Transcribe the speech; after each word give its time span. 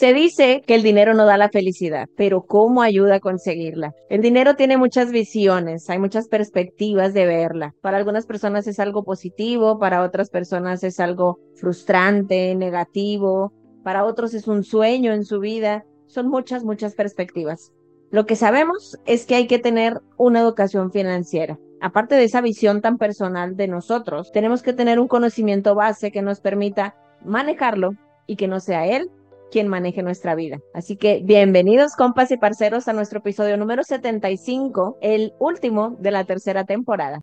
Se 0.00 0.14
dice 0.14 0.62
que 0.66 0.74
el 0.74 0.82
dinero 0.82 1.12
no 1.12 1.26
da 1.26 1.36
la 1.36 1.50
felicidad, 1.50 2.08
pero 2.16 2.46
¿cómo 2.46 2.80
ayuda 2.80 3.16
a 3.16 3.20
conseguirla? 3.20 3.92
El 4.08 4.22
dinero 4.22 4.56
tiene 4.56 4.78
muchas 4.78 5.10
visiones, 5.10 5.90
hay 5.90 5.98
muchas 5.98 6.26
perspectivas 6.26 7.12
de 7.12 7.26
verla. 7.26 7.74
Para 7.82 7.98
algunas 7.98 8.24
personas 8.24 8.66
es 8.66 8.80
algo 8.80 9.04
positivo, 9.04 9.78
para 9.78 10.02
otras 10.02 10.30
personas 10.30 10.82
es 10.84 11.00
algo 11.00 11.38
frustrante, 11.54 12.54
negativo, 12.54 13.52
para 13.84 14.06
otros 14.06 14.32
es 14.32 14.48
un 14.48 14.64
sueño 14.64 15.12
en 15.12 15.26
su 15.26 15.38
vida. 15.38 15.84
Son 16.06 16.28
muchas, 16.28 16.64
muchas 16.64 16.94
perspectivas. 16.94 17.70
Lo 18.10 18.24
que 18.24 18.36
sabemos 18.36 18.96
es 19.04 19.26
que 19.26 19.34
hay 19.34 19.46
que 19.46 19.58
tener 19.58 20.00
una 20.16 20.40
educación 20.40 20.92
financiera. 20.92 21.58
Aparte 21.82 22.14
de 22.14 22.24
esa 22.24 22.40
visión 22.40 22.80
tan 22.80 22.96
personal 22.96 23.54
de 23.54 23.68
nosotros, 23.68 24.32
tenemos 24.32 24.62
que 24.62 24.72
tener 24.72 24.98
un 24.98 25.08
conocimiento 25.08 25.74
base 25.74 26.10
que 26.10 26.22
nos 26.22 26.40
permita 26.40 26.94
manejarlo 27.22 27.90
y 28.26 28.36
que 28.36 28.48
no 28.48 28.60
sea 28.60 28.86
él 28.86 29.10
quien 29.50 29.68
maneje 29.68 30.02
nuestra 30.02 30.34
vida. 30.34 30.58
Así 30.74 30.96
que 30.96 31.20
bienvenidos 31.24 31.96
compas 31.96 32.30
y 32.30 32.36
parceros 32.36 32.88
a 32.88 32.92
nuestro 32.92 33.18
episodio 33.18 33.56
número 33.56 33.82
75, 33.82 34.98
el 35.02 35.32
último 35.38 35.96
de 35.98 36.10
la 36.10 36.24
tercera 36.24 36.64
temporada 36.64 37.20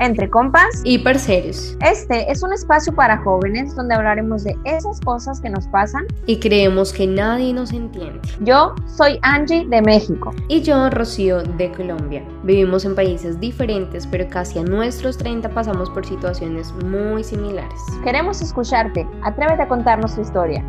entre 0.00 0.28
compas 0.28 0.80
y 0.84 0.98
parceros. 0.98 1.76
Este 1.80 2.30
es 2.30 2.42
un 2.42 2.52
espacio 2.52 2.92
para 2.94 3.18
jóvenes 3.18 3.76
donde 3.76 3.94
hablaremos 3.94 4.44
de 4.44 4.56
esas 4.64 4.98
cosas 5.00 5.40
que 5.40 5.50
nos 5.50 5.68
pasan 5.68 6.06
y 6.26 6.40
creemos 6.40 6.92
que 6.92 7.06
nadie 7.06 7.52
nos 7.52 7.72
entiende. 7.72 8.20
Yo 8.40 8.74
soy 8.86 9.18
Angie 9.22 9.66
de 9.66 9.82
México 9.82 10.34
y 10.48 10.62
yo 10.62 10.90
Rocío 10.90 11.42
de 11.42 11.70
Colombia. 11.72 12.24
Vivimos 12.42 12.84
en 12.84 12.94
países 12.94 13.38
diferentes, 13.38 14.06
pero 14.06 14.28
casi 14.28 14.58
a 14.58 14.64
nuestros 14.64 15.18
30 15.18 15.50
pasamos 15.50 15.90
por 15.90 16.04
situaciones 16.04 16.72
muy 16.84 17.22
similares. 17.22 17.80
Queremos 18.02 18.40
escucharte. 18.40 19.06
Atrévete 19.22 19.62
a 19.62 19.68
contarnos 19.68 20.14
tu 20.14 20.22
historia. 20.22 20.64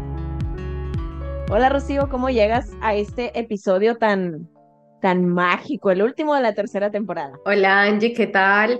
Hola 1.49 1.69
Rocío, 1.69 2.07
¿cómo 2.09 2.29
llegas 2.29 2.71
a 2.81 2.95
este 2.95 3.37
episodio 3.39 3.97
tan 3.97 4.47
tan 5.01 5.25
mágico, 5.25 5.91
el 5.91 6.03
último 6.03 6.35
de 6.35 6.41
la 6.41 6.53
tercera 6.53 6.91
temporada? 6.91 7.33
Hola 7.45 7.81
Angie, 7.81 8.13
¿qué 8.13 8.27
tal? 8.27 8.79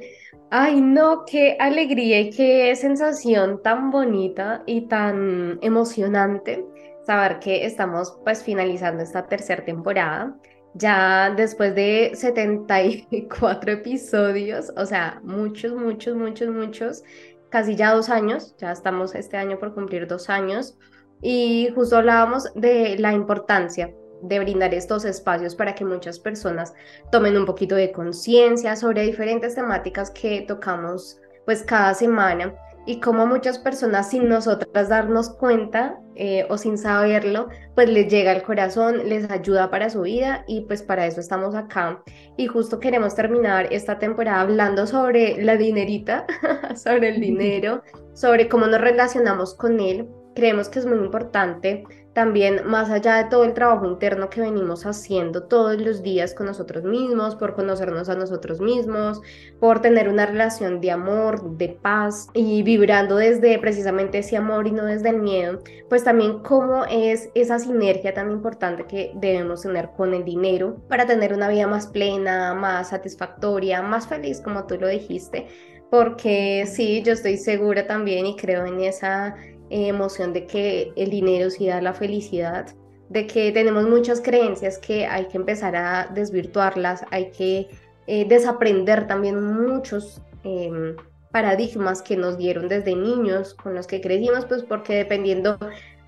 Ay, 0.53 0.81
no, 0.81 1.23
qué 1.25 1.55
alegría 1.59 2.19
y 2.19 2.29
qué 2.29 2.75
sensación 2.75 3.61
tan 3.63 3.89
bonita 3.89 4.63
y 4.65 4.81
tan 4.81 5.57
emocionante 5.61 6.65
saber 7.05 7.39
que 7.39 7.65
estamos 7.65 8.17
pues 8.25 8.43
finalizando 8.43 9.01
esta 9.01 9.27
tercera 9.27 9.63
temporada. 9.63 10.35
Ya 10.73 11.29
después 11.29 11.73
de 11.73 12.11
74 12.15 13.71
episodios, 13.71 14.73
o 14.75 14.85
sea, 14.85 15.21
muchos, 15.23 15.73
muchos, 15.73 16.15
muchos, 16.17 16.49
muchos, 16.49 17.03
casi 17.49 17.75
ya 17.77 17.93
dos 17.93 18.09
años, 18.09 18.53
ya 18.57 18.73
estamos 18.73 19.15
este 19.15 19.37
año 19.37 19.57
por 19.57 19.73
cumplir 19.73 20.05
dos 20.05 20.29
años, 20.29 20.77
y 21.21 21.69
justo 21.75 21.97
hablábamos 21.97 22.53
de 22.55 22.97
la 22.97 23.13
importancia 23.13 23.93
de 24.21 24.39
brindar 24.39 24.73
estos 24.73 25.05
espacios 25.05 25.55
para 25.55 25.75
que 25.75 25.85
muchas 25.85 26.19
personas 26.19 26.73
tomen 27.11 27.37
un 27.37 27.45
poquito 27.45 27.75
de 27.75 27.91
conciencia 27.91 28.75
sobre 28.75 29.03
diferentes 29.03 29.55
temáticas 29.55 30.11
que 30.11 30.41
tocamos 30.41 31.17
pues 31.45 31.63
cada 31.63 31.93
semana 31.93 32.53
y 32.85 32.99
como 32.99 33.27
muchas 33.27 33.59
personas 33.59 34.09
sin 34.09 34.27
nosotras 34.27 34.89
darnos 34.89 35.29
cuenta 35.29 35.99
eh, 36.15 36.45
o 36.49 36.57
sin 36.57 36.77
saberlo, 36.77 37.47
pues 37.75 37.89
les 37.89 38.07
llega 38.07 38.31
al 38.31 38.43
corazón, 38.43 39.07
les 39.07 39.29
ayuda 39.29 39.69
para 39.69 39.89
su 39.89 40.01
vida 40.01 40.43
y 40.47 40.61
pues 40.61 40.81
para 40.81 41.05
eso 41.05 41.19
estamos 41.19 41.53
acá. 41.53 42.01
Y 42.37 42.47
justo 42.47 42.79
queremos 42.79 43.15
terminar 43.15 43.67
esta 43.71 43.99
temporada 43.99 44.41
hablando 44.41 44.87
sobre 44.87 45.43
la 45.43 45.57
dinerita, 45.57 46.25
sobre 46.75 47.09
el 47.09 47.21
dinero, 47.21 47.83
sobre 48.13 48.49
cómo 48.49 48.65
nos 48.65 48.81
relacionamos 48.81 49.53
con 49.53 49.79
él. 49.79 50.07
Creemos 50.33 50.69
que 50.69 50.79
es 50.79 50.85
muy 50.85 50.97
importante 50.97 51.83
también 52.13 52.67
más 52.67 52.89
allá 52.89 53.15
de 53.17 53.29
todo 53.29 53.45
el 53.45 53.53
trabajo 53.53 53.85
interno 53.85 54.29
que 54.29 54.41
venimos 54.41 54.85
haciendo 54.85 55.43
todos 55.43 55.79
los 55.81 56.03
días 56.03 56.33
con 56.33 56.45
nosotros 56.45 56.83
mismos, 56.83 57.35
por 57.35 57.55
conocernos 57.55 58.09
a 58.09 58.15
nosotros 58.15 58.59
mismos, 58.59 59.21
por 59.59 59.81
tener 59.81 60.09
una 60.09 60.25
relación 60.25 60.81
de 60.81 60.91
amor, 60.91 61.57
de 61.57 61.69
paz 61.69 62.27
y 62.33 62.63
vibrando 62.63 63.15
desde 63.15 63.57
precisamente 63.59 64.19
ese 64.19 64.35
amor 64.35 64.67
y 64.67 64.71
no 64.71 64.85
desde 64.85 65.09
el 65.09 65.21
miedo, 65.21 65.59
pues 65.89 66.03
también 66.03 66.39
cómo 66.39 66.83
es 66.85 67.29
esa 67.33 67.59
sinergia 67.59 68.13
tan 68.13 68.29
importante 68.31 68.85
que 68.85 69.11
debemos 69.15 69.61
tener 69.61 69.91
con 69.95 70.13
el 70.13 70.25
dinero 70.25 70.81
para 70.89 71.05
tener 71.05 71.33
una 71.33 71.47
vida 71.47 71.67
más 71.67 71.87
plena, 71.87 72.53
más 72.53 72.89
satisfactoria, 72.89 73.81
más 73.81 74.07
feliz, 74.07 74.41
como 74.41 74.65
tú 74.67 74.77
lo 74.77 74.87
dijiste. 74.87 75.47
Porque 75.89 76.65
sí, 76.67 77.03
yo 77.03 77.11
estoy 77.13 77.37
segura 77.37 77.85
también 77.85 78.25
y 78.25 78.37
creo 78.37 78.65
en 78.65 78.79
esa 78.79 79.35
emoción 79.71 80.33
de 80.33 80.45
que 80.45 80.91
el 80.95 81.09
dinero 81.09 81.49
sí 81.49 81.67
da 81.67 81.81
la 81.81 81.93
felicidad, 81.93 82.67
de 83.09 83.27
que 83.27 83.51
tenemos 83.51 83.87
muchas 83.87 84.21
creencias 84.21 84.77
que 84.77 85.05
hay 85.05 85.25
que 85.25 85.37
empezar 85.37 85.75
a 85.75 86.07
desvirtuarlas, 86.13 87.03
hay 87.11 87.31
que 87.31 87.69
eh, 88.07 88.25
desaprender 88.27 89.07
también 89.07 89.41
muchos 89.41 90.21
em, 90.43 90.95
paradigmas 91.31 92.01
que 92.01 92.17
nos 92.17 92.37
dieron 92.37 92.67
desde 92.67 92.95
niños, 92.95 93.53
con 93.53 93.75
los 93.75 93.87
que 93.87 94.01
crecimos, 94.01 94.45
pues 94.45 94.63
porque 94.63 94.95
dependiendo 94.95 95.57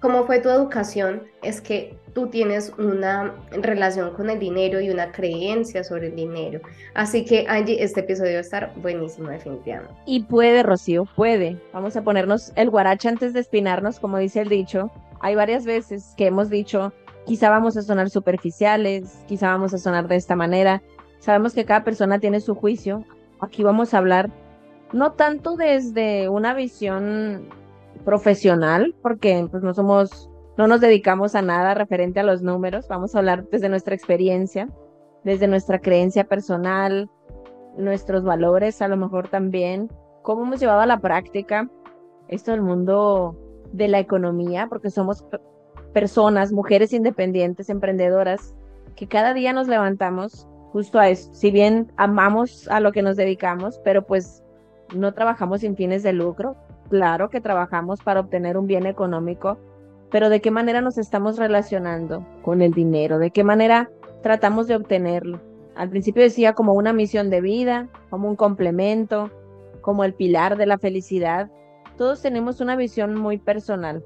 cómo 0.01 0.25
fue 0.25 0.39
tu 0.39 0.49
educación, 0.49 1.23
es 1.41 1.61
que 1.61 1.97
tú 2.13 2.27
tienes 2.27 2.71
una 2.77 3.33
relación 3.51 4.13
con 4.13 4.29
el 4.29 4.39
dinero 4.39 4.79
y 4.79 4.89
una 4.89 5.11
creencia 5.11 5.83
sobre 5.83 6.07
el 6.07 6.15
dinero. 6.15 6.61
Así 6.93 7.25
que 7.25 7.45
Angie, 7.47 7.83
este 7.83 8.01
episodio 8.01 8.33
va 8.33 8.37
a 8.37 8.41
estar 8.41 8.73
buenísimo 8.77 9.29
definitivamente. 9.29 9.93
Y 10.05 10.23
puede, 10.23 10.63
Rocío, 10.63 11.05
puede. 11.15 11.59
Vamos 11.73 11.95
a 11.95 12.03
ponernos 12.03 12.51
el 12.55 12.69
guarache 12.69 13.09
antes 13.09 13.33
de 13.33 13.39
espinarnos, 13.39 13.99
como 13.99 14.17
dice 14.17 14.41
el 14.41 14.49
dicho. 14.49 14.91
Hay 15.21 15.35
varias 15.35 15.65
veces 15.65 16.13
que 16.17 16.27
hemos 16.27 16.49
dicho, 16.49 16.93
quizá 17.25 17.49
vamos 17.49 17.77
a 17.77 17.81
sonar 17.81 18.09
superficiales, 18.09 19.23
quizá 19.27 19.47
vamos 19.47 19.73
a 19.73 19.77
sonar 19.77 20.07
de 20.07 20.15
esta 20.15 20.35
manera. 20.35 20.81
Sabemos 21.19 21.53
que 21.53 21.65
cada 21.65 21.83
persona 21.83 22.19
tiene 22.19 22.41
su 22.41 22.55
juicio. 22.55 23.05
Aquí 23.39 23.63
vamos 23.63 23.93
a 23.93 23.97
hablar 23.97 24.29
no 24.91 25.13
tanto 25.13 25.55
desde 25.55 26.29
una 26.29 26.53
visión 26.53 27.49
profesional, 28.05 28.93
porque 29.01 29.47
pues 29.49 29.63
no 29.63 29.73
somos, 29.73 30.29
no 30.57 30.67
nos 30.67 30.81
dedicamos 30.81 31.35
a 31.35 31.41
nada 31.41 31.73
referente 31.73 32.19
a 32.19 32.23
los 32.23 32.41
números, 32.41 32.87
vamos 32.87 33.15
a 33.15 33.19
hablar 33.19 33.47
desde 33.49 33.69
nuestra 33.69 33.95
experiencia, 33.95 34.69
desde 35.23 35.47
nuestra 35.47 35.79
creencia 35.79 36.25
personal, 36.25 37.09
nuestros 37.77 38.23
valores 38.23 38.81
a 38.81 38.87
lo 38.87 38.97
mejor 38.97 39.29
también, 39.29 39.89
cómo 40.21 40.43
hemos 40.43 40.59
llevado 40.59 40.81
a 40.81 40.85
la 40.85 40.99
práctica 40.99 41.69
esto 42.27 42.51
del 42.51 42.61
mundo 42.61 43.35
de 43.71 43.87
la 43.87 43.99
economía, 43.99 44.67
porque 44.69 44.89
somos 44.89 45.25
personas, 45.93 46.51
mujeres 46.51 46.93
independientes, 46.93 47.69
emprendedoras, 47.69 48.55
que 48.95 49.07
cada 49.07 49.33
día 49.33 49.53
nos 49.53 49.67
levantamos 49.67 50.47
justo 50.71 50.99
a 50.99 51.09
eso. 51.09 51.33
Si 51.33 51.51
bien 51.51 51.91
amamos 51.97 52.67
a 52.69 52.79
lo 52.79 52.91
que 52.91 53.01
nos 53.01 53.17
dedicamos, 53.17 53.79
pero 53.83 54.05
pues 54.05 54.43
no 54.95 55.13
trabajamos 55.13 55.61
sin 55.61 55.75
fines 55.75 56.03
de 56.03 56.13
lucro, 56.13 56.55
claro 56.89 57.29
que 57.29 57.41
trabajamos 57.41 58.01
para 58.01 58.19
obtener 58.19 58.57
un 58.57 58.67
bien 58.67 58.85
económico, 58.85 59.57
pero 60.13 60.29
¿de 60.29 60.41
qué 60.41 60.51
manera 60.51 60.79
nos 60.79 60.99
estamos 60.99 61.39
relacionando 61.39 62.23
con 62.43 62.61
el 62.61 62.71
dinero? 62.71 63.17
¿De 63.17 63.31
qué 63.31 63.43
manera 63.43 63.89
tratamos 64.21 64.67
de 64.67 64.75
obtenerlo? 64.75 65.41
Al 65.73 65.89
principio 65.89 66.21
decía 66.21 66.53
como 66.53 66.73
una 66.73 66.93
misión 66.93 67.31
de 67.31 67.41
vida, 67.41 67.89
como 68.11 68.29
un 68.29 68.35
complemento, 68.35 69.31
como 69.81 70.03
el 70.03 70.13
pilar 70.13 70.55
de 70.55 70.67
la 70.67 70.77
felicidad. 70.77 71.49
Todos 71.97 72.21
tenemos 72.21 72.61
una 72.61 72.75
visión 72.75 73.15
muy 73.15 73.39
personal. 73.39 74.03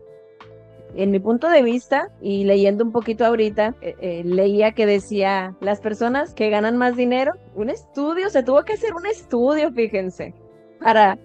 En 0.95 1.11
mi 1.11 1.19
punto 1.19 1.49
de 1.49 1.61
vista, 1.61 2.09
y 2.21 2.45
leyendo 2.45 2.85
un 2.85 2.93
poquito 2.93 3.25
ahorita, 3.25 3.75
eh, 3.81 3.95
eh, 3.99 4.21
leía 4.23 4.71
que 4.71 4.85
decía, 4.85 5.57
las 5.59 5.81
personas 5.81 6.33
que 6.33 6.49
ganan 6.49 6.77
más 6.77 6.95
dinero, 6.95 7.33
un 7.53 7.69
estudio, 7.69 8.29
se 8.29 8.43
tuvo 8.43 8.63
que 8.63 8.73
hacer 8.73 8.93
un 8.93 9.05
estudio, 9.07 9.73
fíjense, 9.73 10.33
para 10.79 11.19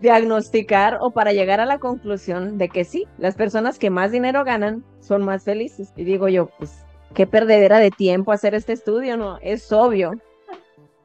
diagnosticar 0.00 0.98
o 1.00 1.10
para 1.10 1.32
llegar 1.32 1.60
a 1.60 1.66
la 1.66 1.78
conclusión 1.78 2.58
de 2.58 2.68
que 2.68 2.84
sí, 2.84 3.06
las 3.18 3.34
personas 3.34 3.78
que 3.78 3.90
más 3.90 4.12
dinero 4.12 4.44
ganan 4.44 4.84
son 5.00 5.24
más 5.24 5.44
felices. 5.44 5.92
Y 5.96 6.04
digo 6.04 6.28
yo, 6.28 6.50
pues, 6.58 6.84
qué 7.14 7.26
perdedera 7.26 7.78
de 7.78 7.90
tiempo 7.90 8.32
hacer 8.32 8.54
este 8.54 8.72
estudio, 8.72 9.16
¿no? 9.16 9.38
Es 9.42 9.72
obvio 9.72 10.12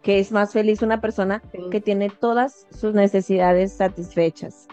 que 0.01 0.19
es 0.19 0.31
más 0.31 0.53
feliz 0.53 0.81
una 0.81 1.01
persona 1.01 1.41
que 1.71 1.81
tiene 1.81 2.09
todas 2.09 2.67
sus 2.71 2.93
necesidades 2.93 3.73
satisfechas. 3.73 4.67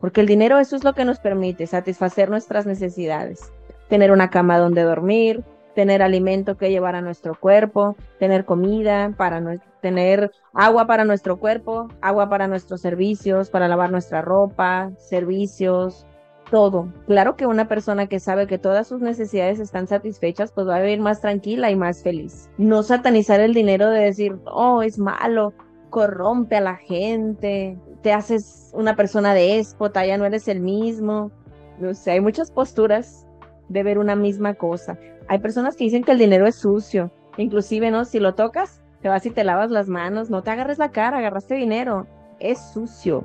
Porque 0.00 0.20
el 0.20 0.26
dinero 0.26 0.58
eso 0.58 0.76
es 0.76 0.84
lo 0.84 0.94
que 0.94 1.04
nos 1.04 1.18
permite 1.18 1.66
satisfacer 1.66 2.30
nuestras 2.30 2.66
necesidades. 2.66 3.52
Tener 3.88 4.12
una 4.12 4.30
cama 4.30 4.58
donde 4.58 4.82
dormir, 4.82 5.42
tener 5.78 6.02
alimento 6.02 6.56
que 6.56 6.70
llevar 6.70 6.96
a 6.96 7.02
nuestro 7.02 7.38
cuerpo, 7.38 7.94
tener 8.18 8.44
comida 8.44 9.14
para 9.16 9.40
tener 9.80 10.32
agua 10.52 10.88
para 10.88 11.04
nuestro 11.04 11.38
cuerpo, 11.38 11.86
agua 12.00 12.28
para 12.28 12.48
nuestros 12.48 12.80
servicios, 12.80 13.48
para 13.48 13.68
lavar 13.68 13.92
nuestra 13.92 14.20
ropa, 14.20 14.90
servicios, 14.96 16.04
todo. 16.50 16.92
Claro 17.06 17.36
que 17.36 17.46
una 17.46 17.68
persona 17.68 18.08
que 18.08 18.18
sabe 18.18 18.48
que 18.48 18.58
todas 18.58 18.88
sus 18.88 19.00
necesidades 19.00 19.60
están 19.60 19.86
satisfechas, 19.86 20.50
pues 20.50 20.66
va 20.66 20.74
a 20.74 20.80
vivir 20.80 20.98
más 20.98 21.20
tranquila 21.20 21.70
y 21.70 21.76
más 21.76 22.02
feliz. 22.02 22.50
No 22.58 22.82
satanizar 22.82 23.38
el 23.38 23.54
dinero 23.54 23.88
de 23.88 24.00
decir, 24.00 24.36
oh, 24.46 24.82
es 24.82 24.98
malo, 24.98 25.54
corrompe 25.90 26.56
a 26.56 26.60
la 26.60 26.74
gente, 26.74 27.78
te 28.02 28.12
haces 28.12 28.72
una 28.74 28.96
persona 28.96 29.32
déspota, 29.32 30.04
ya 30.04 30.18
no 30.18 30.24
eres 30.24 30.48
el 30.48 30.58
mismo. 30.58 31.30
no 31.78 31.94
sé, 31.94 32.10
hay 32.10 32.20
muchas 32.20 32.50
posturas 32.50 33.28
de 33.68 33.84
ver 33.84 34.00
una 34.00 34.16
misma 34.16 34.54
cosa. 34.54 34.98
Hay 35.28 35.40
personas 35.40 35.76
que 35.76 35.84
dicen 35.84 36.02
que 36.02 36.12
el 36.12 36.18
dinero 36.18 36.46
es 36.46 36.54
sucio, 36.56 37.10
inclusive, 37.36 37.90
¿no? 37.90 38.06
Si 38.06 38.18
lo 38.18 38.34
tocas, 38.34 38.80
te 39.02 39.08
vas 39.08 39.26
y 39.26 39.30
te 39.30 39.44
lavas 39.44 39.70
las 39.70 39.88
manos, 39.88 40.30
no 40.30 40.42
te 40.42 40.50
agarres 40.50 40.78
la 40.78 40.90
cara, 40.90 41.18
agarraste 41.18 41.54
dinero, 41.54 42.06
es 42.40 42.58
sucio. 42.72 43.24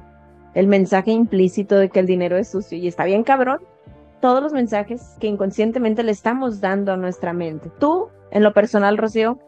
El 0.53 0.67
mensaje 0.67 1.11
implícito 1.11 1.77
de 1.77 1.89
que 1.89 1.99
el 1.99 2.05
dinero 2.05 2.37
es 2.37 2.49
sucio 2.49 2.77
y 2.77 2.87
está 2.87 3.05
bien 3.05 3.23
cabrón. 3.23 3.61
Todos 4.21 4.43
los 4.43 4.53
mensajes 4.53 5.15
que 5.19 5.27
inconscientemente 5.27 6.03
le 6.03 6.11
estamos 6.11 6.61
dando 6.61 6.91
a 6.91 6.97
nuestra 6.97 7.33
mente. 7.33 7.71
Tú, 7.79 8.09
en 8.31 8.43
lo 8.43 8.53
personal, 8.53 8.97
Rocío, 8.97 9.39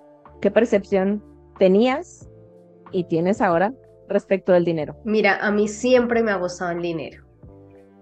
¿qué 0.42 0.50
percepción 0.50 1.22
tenías 1.60 2.30
y 2.92 3.04
tienes 3.04 3.42
ahora 3.42 3.74
respecto 4.08 4.54
del 4.54 4.63
dinero? 4.63 4.96
Mira, 5.04 5.38
a 5.46 5.51
mí 5.51 5.68
siempre 5.68 6.24
me 6.24 6.31
ha 6.31 6.38
gustado 6.38 6.72
el 6.72 6.81
dinero 6.81 7.25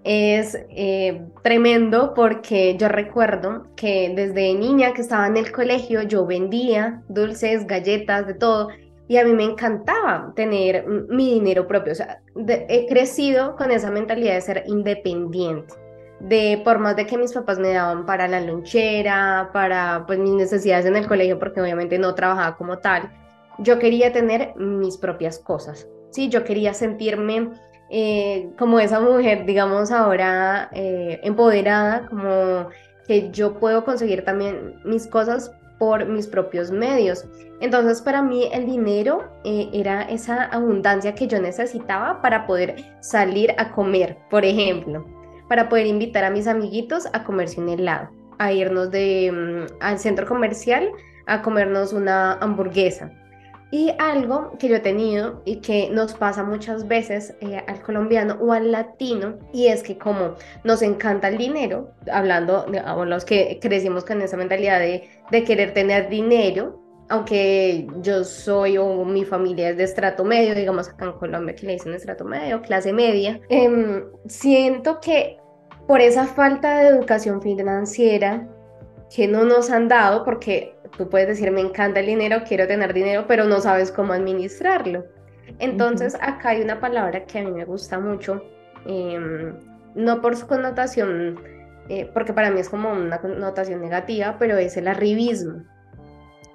es 0.03 0.57
eh, 0.69 1.25
tremendo 1.43 2.13
porque 2.13 2.75
yo 2.77 2.89
recuerdo 2.89 3.67
que 3.75 4.13
desde 4.15 4.53
niña 4.53 4.93
que 4.93 5.01
estaba 5.01 5.27
en 5.27 5.37
el 5.37 5.51
colegio 5.51 6.01
yo 6.03 6.25
vendía 6.25 7.01
dulces, 7.07 7.65
galletas, 7.65 8.27
de 8.27 8.33
todo. 8.33 8.69
Y 9.07 9.17
a 9.17 9.25
mí 9.25 9.33
me 9.33 9.43
encantaba 9.43 10.33
tener 10.35 10.85
mi 10.87 11.33
dinero 11.35 11.67
propio. 11.67 11.93
O 11.93 11.95
sea, 11.95 12.21
he 12.47 12.85
crecido 12.87 13.55
con 13.55 13.71
esa 13.71 13.91
mentalidad 13.91 14.33
de 14.35 14.41
ser 14.41 14.63
independiente. 14.67 15.73
De 16.19 16.61
por 16.63 16.79
más 16.79 16.95
de 16.95 17.05
que 17.05 17.17
mis 17.17 17.33
papás 17.33 17.59
me 17.59 17.73
daban 17.73 18.05
para 18.05 18.27
la 18.27 18.39
lonchera, 18.39 19.49
para 19.51 20.05
pues 20.07 20.19
mis 20.19 20.31
necesidades 20.31 20.85
en 20.85 20.95
el 20.95 21.07
colegio, 21.07 21.37
porque 21.37 21.61
obviamente 21.61 21.99
no 21.99 22.15
trabajaba 22.15 22.55
como 22.55 22.79
tal, 22.79 23.11
yo 23.59 23.77
quería 23.77 24.13
tener 24.13 24.55
mis 24.55 24.97
propias 24.97 25.37
cosas. 25.37 25.87
Sí, 26.11 26.29
yo 26.29 26.43
quería 26.43 26.73
sentirme 26.73 27.49
eh, 27.89 28.49
como 28.57 28.79
esa 28.79 28.99
mujer, 28.99 29.45
digamos, 29.45 29.91
ahora 29.91 30.69
eh, 30.73 31.19
empoderada, 31.23 32.07
como 32.07 32.69
que 33.07 33.29
yo 33.31 33.59
puedo 33.59 33.83
conseguir 33.83 34.23
también 34.23 34.75
mis 34.85 35.07
cosas 35.07 35.51
por 35.77 36.05
mis 36.05 36.27
propios 36.27 36.71
medios. 36.71 37.25
Entonces 37.59 38.01
para 38.01 38.21
mí 38.21 38.49
el 38.51 38.65
dinero 38.65 39.29
eh, 39.43 39.69
era 39.73 40.03
esa 40.03 40.45
abundancia 40.45 41.15
que 41.15 41.27
yo 41.27 41.39
necesitaba 41.39 42.21
para 42.21 42.45
poder 42.45 42.75
salir 42.99 43.53
a 43.57 43.71
comer, 43.71 44.17
por 44.29 44.45
ejemplo, 44.45 45.05
para 45.47 45.69
poder 45.69 45.87
invitar 45.87 46.23
a 46.23 46.29
mis 46.29 46.47
amiguitos 46.47 47.07
a 47.13 47.23
comerse 47.23 47.59
un 47.59 47.69
helado, 47.69 48.09
a 48.37 48.51
irnos 48.51 48.91
de, 48.91 49.31
mm, 49.31 49.81
al 49.81 49.99
centro 49.99 50.25
comercial 50.25 50.89
a 51.25 51.41
comernos 51.41 51.93
una 51.93 52.33
hamburguesa 52.33 53.11
y 53.73 53.91
algo 53.97 54.51
que 54.59 54.67
yo 54.67 54.75
he 54.75 54.81
tenido 54.81 55.41
y 55.45 55.55
que 55.55 55.89
nos 55.89 56.13
pasa 56.13 56.43
muchas 56.43 56.87
veces 56.87 57.33
eh, 57.41 57.59
al 57.65 57.81
colombiano 57.81 58.37
o 58.39 58.53
al 58.53 58.71
latino, 58.71 59.39
y 59.51 59.65
es 59.65 59.81
que 59.81 59.97
como 59.97 60.35
nos 60.63 60.83
encanta 60.83 61.27
el 61.27 61.39
dinero, 61.39 61.89
hablando 62.11 62.67
de 62.67 62.83
los 63.07 63.25
que 63.25 63.57
crecimos 63.59 64.05
con 64.05 64.21
esa 64.21 64.37
mentalidad 64.37 64.79
de, 64.79 65.09
de 65.31 65.43
querer 65.43 65.73
tener 65.73 66.07
dinero, 66.07 66.83
aunque 67.09 67.87
yo 68.03 68.23
soy 68.23 68.77
o 68.77 69.03
mi 69.05 69.25
familia 69.25 69.69
es 69.69 69.77
de 69.77 69.85
estrato 69.85 70.23
medio, 70.23 70.53
digamos 70.53 70.89
acá 70.89 71.05
en 71.05 71.13
Colombia 71.13 71.55
que 71.55 71.65
le 71.65 71.73
dicen 71.73 71.95
estrato 71.95 72.25
medio, 72.25 72.61
clase 72.61 72.93
media, 72.93 73.41
em, 73.49 74.03
siento 74.27 74.99
que 74.99 75.39
por 75.87 75.99
esa 75.99 76.27
falta 76.27 76.77
de 76.77 76.89
educación 76.89 77.41
financiera 77.41 78.47
que 79.15 79.27
no 79.27 79.45
nos 79.45 79.71
han 79.71 79.87
dado, 79.87 80.23
porque 80.23 80.72
tú 80.97 81.09
puedes 81.09 81.27
decir, 81.27 81.51
me 81.51 81.61
encanta 81.61 81.99
el 81.99 82.05
dinero, 82.05 82.43
quiero 82.47 82.67
tener 82.67 82.93
dinero, 82.93 83.25
pero 83.27 83.45
no 83.45 83.59
sabes 83.61 83.91
cómo 83.91 84.13
administrarlo. 84.13 85.05
Entonces, 85.59 86.15
acá 86.21 86.49
hay 86.49 86.61
una 86.61 86.79
palabra 86.79 87.25
que 87.25 87.39
a 87.39 87.43
mí 87.43 87.51
me 87.51 87.65
gusta 87.65 87.99
mucho, 87.99 88.43
em, 88.85 89.57
no 89.95 90.21
por 90.21 90.35
su 90.35 90.47
connotación, 90.47 91.39
eh, 91.89 92.09
porque 92.13 92.33
para 92.33 92.49
mí 92.49 92.59
es 92.59 92.69
como 92.69 92.91
una 92.91 93.19
connotación 93.19 93.81
negativa, 93.81 94.37
pero 94.39 94.57
es 94.57 94.77
el 94.77 94.87
arribismo. 94.87 95.63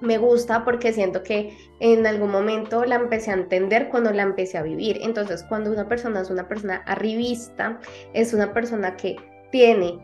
Me 0.01 0.17
gusta 0.17 0.63
porque 0.63 0.93
siento 0.93 1.23
que 1.23 1.57
en 1.81 2.07
algún 2.07 2.31
momento 2.31 2.85
la 2.85 2.95
empecé 2.95 3.31
a 3.31 3.33
entender 3.33 3.89
cuando 3.89 4.11
la 4.11 4.23
empecé 4.23 4.57
a 4.57 4.63
vivir. 4.63 4.97
Entonces, 5.01 5.43
cuando 5.43 5.71
una 5.71 5.89
persona 5.89 6.21
es 6.21 6.29
una 6.29 6.47
persona 6.47 6.83
arribista, 6.85 7.79
es 8.13 8.33
una 8.33 8.53
persona 8.53 8.95
que 8.95 9.17
tiene 9.51 9.99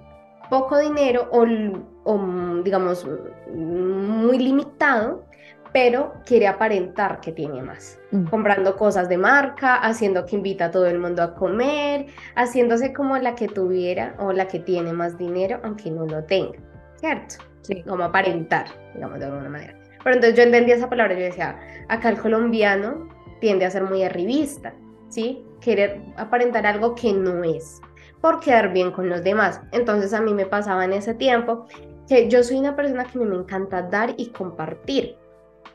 poco 0.50 0.78
dinero 0.78 1.30
o, 1.32 2.62
digamos 2.64 3.08
muy 3.54 4.38
limitado, 4.38 5.26
pero 5.74 6.14
quiere 6.26 6.48
aparentar 6.48 7.20
que 7.20 7.34
tiene 7.34 7.62
más, 7.62 8.00
mm. 8.12 8.28
comprando 8.28 8.78
cosas 8.78 9.10
de 9.10 9.18
marca, 9.18 9.76
haciendo 9.76 10.26
que 10.26 10.38
invita 10.38 10.66
a 10.66 10.72
todo 10.72 10.88
el 10.88 11.00
mundo 11.00 11.22
a 11.22 11.36
comer, 11.36 12.06
haciéndose 12.36 12.94
como 12.94 13.18
la 13.18 13.36
que 13.36 13.50
tuviera 13.50 14.16
o 14.20 14.32
la 14.32 14.48
que 14.48 14.60
tiene 14.60 14.94
más 14.94 15.18
dinero, 15.18 15.60
aunque 15.64 15.92
no 15.92 16.06
lo 16.06 16.24
tenga, 16.24 16.58
¿cierto? 16.96 17.36
Sí. 17.62 17.84
Como 17.84 18.04
aparentar, 18.04 18.68
digamos 18.94 19.20
de 19.20 19.26
alguna 19.26 19.50
manera. 19.50 19.78
Pero 20.04 20.16
entonces 20.16 20.38
yo 20.38 20.44
entendí 20.44 20.72
esa 20.72 20.88
palabra, 20.88 21.16
yo 21.16 21.26
decía, 21.26 21.60
acá 21.90 22.10
el 22.10 22.20
colombiano 22.20 23.10
tiende 23.42 23.66
a 23.66 23.72
ser 23.72 23.84
muy 23.84 24.04
arribista, 24.04 24.74
¿sí? 25.10 25.44
Querer 25.60 26.00
aparentar 26.16 26.66
algo 26.68 26.96
que 26.96 27.12
no 27.12 27.44
es 27.44 27.82
por 28.26 28.40
quedar 28.40 28.74
bien 28.74 28.90
con 28.90 29.08
los 29.08 29.24
demás. 29.24 29.62
Entonces 29.72 30.12
a 30.12 30.20
mí 30.20 30.34
me 30.34 30.48
pasaba 30.48 30.84
en 30.84 30.94
ese 30.94 31.14
tiempo 31.14 31.68
que 32.08 32.28
yo 32.28 32.44
soy 32.44 32.58
una 32.58 32.76
persona 32.76 33.06
que 33.06 33.20
me 33.20 33.36
encanta 33.36 33.84
dar 33.84 34.16
y 34.18 34.30
compartir. 34.30 35.16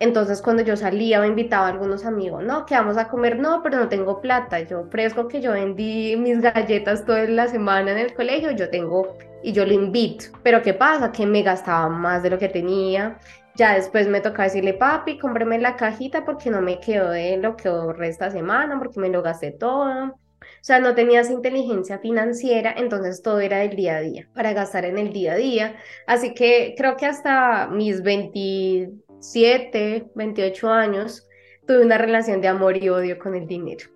Entonces 0.00 0.42
cuando 0.42 0.64
yo 0.64 0.76
salía 0.76 1.20
o 1.20 1.24
invitaba 1.24 1.68
a 1.68 1.70
algunos 1.70 2.04
amigos, 2.04 2.42
no, 2.42 2.66
que 2.66 2.74
vamos 2.74 2.96
a 2.96 3.06
comer, 3.06 3.38
no, 3.38 3.62
pero 3.62 3.78
no 3.78 3.88
tengo 3.88 4.20
plata. 4.20 4.58
Yo 4.62 4.80
ofrezco 4.80 5.28
que 5.28 5.40
yo 5.40 5.52
vendí 5.52 6.16
mis 6.16 6.40
galletas 6.40 7.06
toda 7.06 7.22
la 7.28 7.46
semana 7.46 7.92
en 7.92 7.98
el 7.98 8.14
colegio, 8.14 8.50
yo 8.50 8.68
tengo 8.68 9.16
y 9.44 9.52
yo 9.52 9.64
lo 9.64 9.72
invito. 9.72 10.24
Pero 10.42 10.60
¿qué 10.60 10.74
pasa? 10.74 11.12
Que 11.12 11.26
me 11.26 11.42
gastaba 11.42 11.88
más 11.88 12.24
de 12.24 12.30
lo 12.30 12.38
que 12.40 12.48
tenía. 12.48 13.20
Ya 13.54 13.74
después 13.74 14.08
me 14.08 14.20
toca 14.20 14.42
decirle, 14.42 14.74
papi, 14.74 15.20
cómpreme 15.20 15.60
la 15.60 15.76
cajita 15.76 16.24
porque 16.24 16.50
no 16.50 16.60
me 16.60 16.80
quedó 16.80 17.10
de 17.10 17.36
lo 17.36 17.54
que 17.54 17.70
resta 17.96 18.28
semana, 18.32 18.76
porque 18.80 18.98
me 18.98 19.08
lo 19.08 19.22
gasté 19.22 19.52
todo. 19.52 20.16
O 20.40 20.64
sea, 20.64 20.80
no 20.80 20.94
tenías 20.94 21.30
inteligencia 21.30 21.98
financiera, 21.98 22.74
entonces 22.76 23.22
todo 23.22 23.40
era 23.40 23.58
del 23.58 23.76
día 23.76 23.96
a 23.96 24.00
día, 24.00 24.28
para 24.34 24.52
gastar 24.52 24.84
en 24.84 24.98
el 24.98 25.12
día 25.12 25.32
a 25.32 25.36
día. 25.36 25.76
Así 26.06 26.34
que 26.34 26.74
creo 26.76 26.96
que 26.96 27.06
hasta 27.06 27.68
mis 27.68 28.02
27, 28.02 30.10
28 30.14 30.70
años 30.70 31.26
tuve 31.66 31.84
una 31.84 31.98
relación 31.98 32.40
de 32.40 32.48
amor 32.48 32.76
y 32.76 32.88
odio 32.88 33.18
con 33.18 33.34
el 33.34 33.46
dinero 33.46 33.86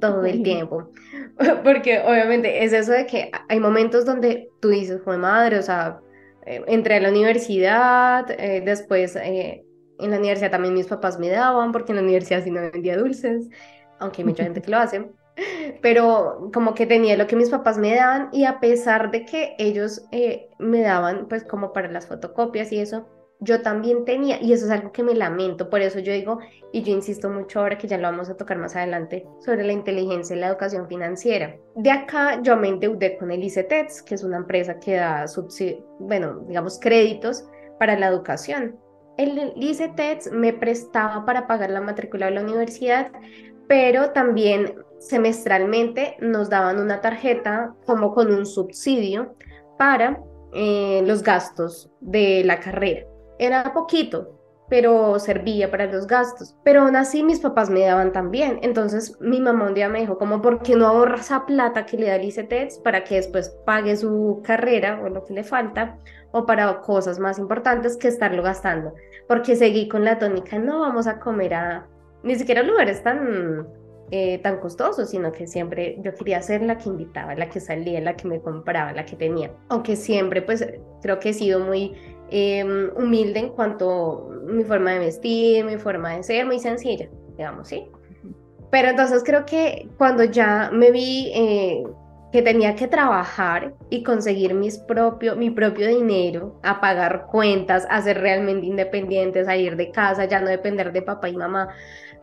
todo 0.00 0.24
el 0.24 0.42
tiempo. 0.42 0.90
Porque 1.64 2.00
obviamente 2.00 2.64
es 2.64 2.72
eso 2.72 2.92
de 2.92 3.06
que 3.06 3.30
hay 3.48 3.60
momentos 3.60 4.04
donde 4.04 4.48
tú 4.60 4.68
dices, 4.68 5.00
joder 5.04 5.20
madre, 5.20 5.58
o 5.58 5.62
sea, 5.62 6.00
eh, 6.46 6.62
entré 6.66 6.96
a 6.96 7.00
la 7.00 7.10
universidad, 7.10 8.30
eh, 8.30 8.62
después 8.64 9.16
eh, 9.16 9.64
en 9.98 10.10
la 10.10 10.18
universidad 10.18 10.50
también 10.50 10.74
mis 10.74 10.86
papás 10.86 11.18
me 11.18 11.28
daban, 11.28 11.72
porque 11.72 11.92
en 11.92 11.96
la 11.96 12.02
universidad 12.02 12.42
sí 12.42 12.50
no 12.50 12.60
vendía 12.60 12.96
dulces, 12.96 13.48
aunque 13.98 14.22
hay 14.22 14.28
mucha 14.28 14.42
gente 14.42 14.60
que 14.60 14.70
lo 14.70 14.78
hace 14.78 15.08
pero 15.80 16.50
como 16.52 16.74
que 16.74 16.86
tenía 16.86 17.16
lo 17.16 17.26
que 17.26 17.36
mis 17.36 17.50
papás 17.50 17.78
me 17.78 17.94
daban 17.94 18.28
y 18.32 18.44
a 18.44 18.60
pesar 18.60 19.10
de 19.10 19.24
que 19.24 19.54
ellos 19.58 20.06
eh, 20.12 20.48
me 20.58 20.82
daban 20.82 21.26
pues 21.28 21.44
como 21.44 21.72
para 21.72 21.90
las 21.90 22.06
fotocopias 22.06 22.72
y 22.72 22.78
eso, 22.78 23.06
yo 23.40 23.62
también 23.62 24.04
tenía 24.04 24.40
y 24.40 24.52
eso 24.52 24.66
es 24.66 24.70
algo 24.70 24.92
que 24.92 25.02
me 25.02 25.14
lamento, 25.14 25.68
por 25.68 25.80
eso 25.80 25.98
yo 25.98 26.12
digo 26.12 26.38
y 26.72 26.82
yo 26.82 26.92
insisto 26.92 27.28
mucho 27.28 27.60
ahora 27.60 27.76
que 27.76 27.86
ya 27.86 27.98
lo 27.98 28.04
vamos 28.04 28.30
a 28.30 28.36
tocar 28.36 28.58
más 28.58 28.74
adelante 28.76 29.26
sobre 29.44 29.64
la 29.64 29.72
inteligencia 29.72 30.34
y 30.34 30.40
la 30.40 30.48
educación 30.48 30.88
financiera. 30.88 31.56
De 31.76 31.90
acá 31.90 32.40
yo 32.42 32.56
me 32.56 32.68
endeudé 32.68 33.16
con 33.18 33.30
el 33.30 33.42
ICETEX, 33.42 34.02
que 34.02 34.14
es 34.14 34.24
una 34.24 34.38
empresa 34.38 34.78
que 34.78 34.94
da 34.94 35.26
bueno, 35.98 36.40
digamos 36.48 36.78
créditos 36.78 37.44
para 37.78 37.98
la 37.98 38.06
educación. 38.06 38.78
El 39.16 39.52
ICETEX 39.56 40.32
me 40.32 40.52
prestaba 40.52 41.24
para 41.24 41.46
pagar 41.46 41.70
la 41.70 41.80
matrícula 41.80 42.26
de 42.26 42.32
la 42.32 42.42
universidad, 42.42 43.12
pero 43.68 44.10
también 44.10 44.74
semestralmente 45.08 46.16
nos 46.20 46.48
daban 46.48 46.78
una 46.78 47.00
tarjeta 47.00 47.74
como 47.86 48.14
con 48.14 48.32
un 48.32 48.46
subsidio 48.46 49.34
para 49.78 50.20
eh, 50.52 51.02
los 51.04 51.22
gastos 51.22 51.90
de 52.00 52.42
la 52.44 52.60
carrera. 52.60 53.06
Era 53.38 53.72
poquito, 53.74 54.34
pero 54.68 55.18
servía 55.18 55.70
para 55.70 55.86
los 55.86 56.06
gastos. 56.06 56.56
Pero 56.64 56.82
aún 56.82 56.96
así 56.96 57.22
mis 57.22 57.40
papás 57.40 57.68
me 57.68 57.80
daban 57.80 58.12
también. 58.12 58.60
Entonces 58.62 59.18
mi 59.20 59.40
mamá 59.40 59.66
un 59.66 59.74
día 59.74 59.88
me 59.88 60.00
dijo, 60.00 60.16
como, 60.16 60.40
¿por 60.40 60.62
qué 60.62 60.76
no 60.76 60.86
ahorras 60.86 61.26
esa 61.26 61.44
plata 61.44 61.84
que 61.84 61.98
le 61.98 62.06
da 62.06 62.16
el 62.16 62.24
ICETEX 62.24 62.78
para 62.78 63.04
que 63.04 63.16
después 63.16 63.50
pague 63.66 63.96
su 63.96 64.40
carrera 64.44 65.00
o 65.04 65.08
lo 65.08 65.24
que 65.24 65.34
le 65.34 65.44
falta? 65.44 65.98
O 66.32 66.46
para 66.46 66.80
cosas 66.80 67.18
más 67.18 67.38
importantes 67.38 67.96
que 67.96 68.08
estarlo 68.08 68.42
gastando. 68.42 68.94
Porque 69.28 69.56
seguí 69.56 69.88
con 69.88 70.04
la 70.04 70.18
tónica, 70.18 70.58
no 70.58 70.80
vamos 70.80 71.06
a 71.06 71.18
comer 71.18 71.54
a 71.54 71.86
ni 72.22 72.36
siquiera 72.36 72.62
lugares 72.62 73.02
tan 73.02 73.68
eh, 74.16 74.38
tan 74.38 74.60
costoso, 74.60 75.06
sino 75.06 75.32
que 75.32 75.48
siempre 75.48 75.96
yo 76.00 76.14
quería 76.14 76.40
ser 76.40 76.62
la 76.62 76.78
que 76.78 76.88
invitaba, 76.88 77.34
la 77.34 77.48
que 77.48 77.58
salía, 77.58 78.00
la 78.00 78.14
que 78.14 78.28
me 78.28 78.40
compraba, 78.40 78.92
la 78.92 79.04
que 79.04 79.16
tenía. 79.16 79.50
Aunque 79.70 79.96
siempre 79.96 80.40
pues 80.40 80.64
creo 81.02 81.18
que 81.18 81.30
he 81.30 81.34
sido 81.34 81.58
muy 81.58 81.96
em, 82.30 82.90
humilde 82.96 83.40
en 83.40 83.48
cuanto 83.48 84.30
a 84.30 84.52
mi 84.52 84.62
forma 84.62 84.92
de 84.92 85.00
vestir, 85.00 85.64
mi 85.64 85.78
forma 85.78 86.14
de 86.14 86.22
ser, 86.22 86.46
muy 86.46 86.60
sencilla, 86.60 87.08
digamos, 87.36 87.66
¿sí? 87.66 87.88
Pero 88.70 88.90
entonces 88.90 89.24
creo 89.24 89.44
que 89.46 89.88
cuando 89.98 90.22
ya 90.22 90.70
me 90.72 90.92
vi 90.92 91.32
eh, 91.34 91.82
que 92.30 92.40
tenía 92.40 92.76
que 92.76 92.86
trabajar 92.86 93.74
y 93.90 94.04
conseguir 94.04 94.54
mis 94.54 94.78
propio, 94.78 95.34
mi 95.34 95.50
propio 95.50 95.88
dinero, 95.88 96.60
a 96.62 96.80
pagar 96.80 97.26
cuentas, 97.32 97.84
a 97.90 98.00
ser 98.00 98.20
realmente 98.20 98.64
independiente, 98.64 99.44
salir 99.44 99.74
de 99.74 99.90
casa, 99.90 100.24
ya 100.26 100.38
no 100.38 100.48
depender 100.50 100.92
de 100.92 101.02
papá 101.02 101.28
y 101.28 101.36
mamá. 101.36 101.70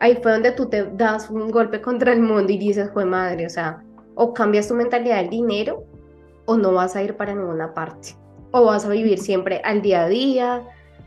Ahí 0.00 0.18
fue 0.22 0.32
donde 0.32 0.52
tú 0.52 0.66
te 0.66 0.84
das 0.84 1.30
un 1.30 1.50
golpe 1.50 1.80
contra 1.80 2.12
el 2.12 2.20
mundo 2.20 2.52
y 2.52 2.58
dices, 2.58 2.90
fue 2.92 3.04
madre, 3.04 3.46
o 3.46 3.50
sea, 3.50 3.82
o 4.14 4.34
cambias 4.34 4.68
tu 4.68 4.74
mentalidad 4.74 5.16
del 5.18 5.30
dinero 5.30 5.84
o 6.44 6.56
no 6.56 6.72
vas 6.72 6.96
a 6.96 7.02
ir 7.02 7.16
para 7.16 7.34
ninguna 7.34 7.72
parte. 7.74 8.16
O 8.50 8.64
vas 8.64 8.84
a 8.84 8.88
vivir 8.88 9.18
siempre 9.18 9.60
al 9.64 9.80
día 9.80 10.04
a 10.04 10.08
día, 10.08 10.62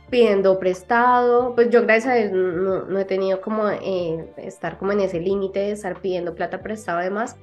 pidiendo 0.10 0.58
prestado. 0.60 1.54
Pues 1.56 1.70
yo 1.70 1.84
gracias 1.84 2.14
a 2.14 2.16
Dios 2.16 2.32
no, 2.32 3.00
he 3.00 3.06
tenido 3.06 3.42
como 3.42 3.70
eh, 3.70 4.34
estar 4.38 4.78
como 4.78 4.94
en 4.94 5.02
ese 5.02 5.20
límite 5.20 5.60
de 5.60 5.72
estar 5.72 6.00
pidiendo 6.02 6.34
plata 6.34 6.62
prestada 6.62 7.02
además 7.02 7.36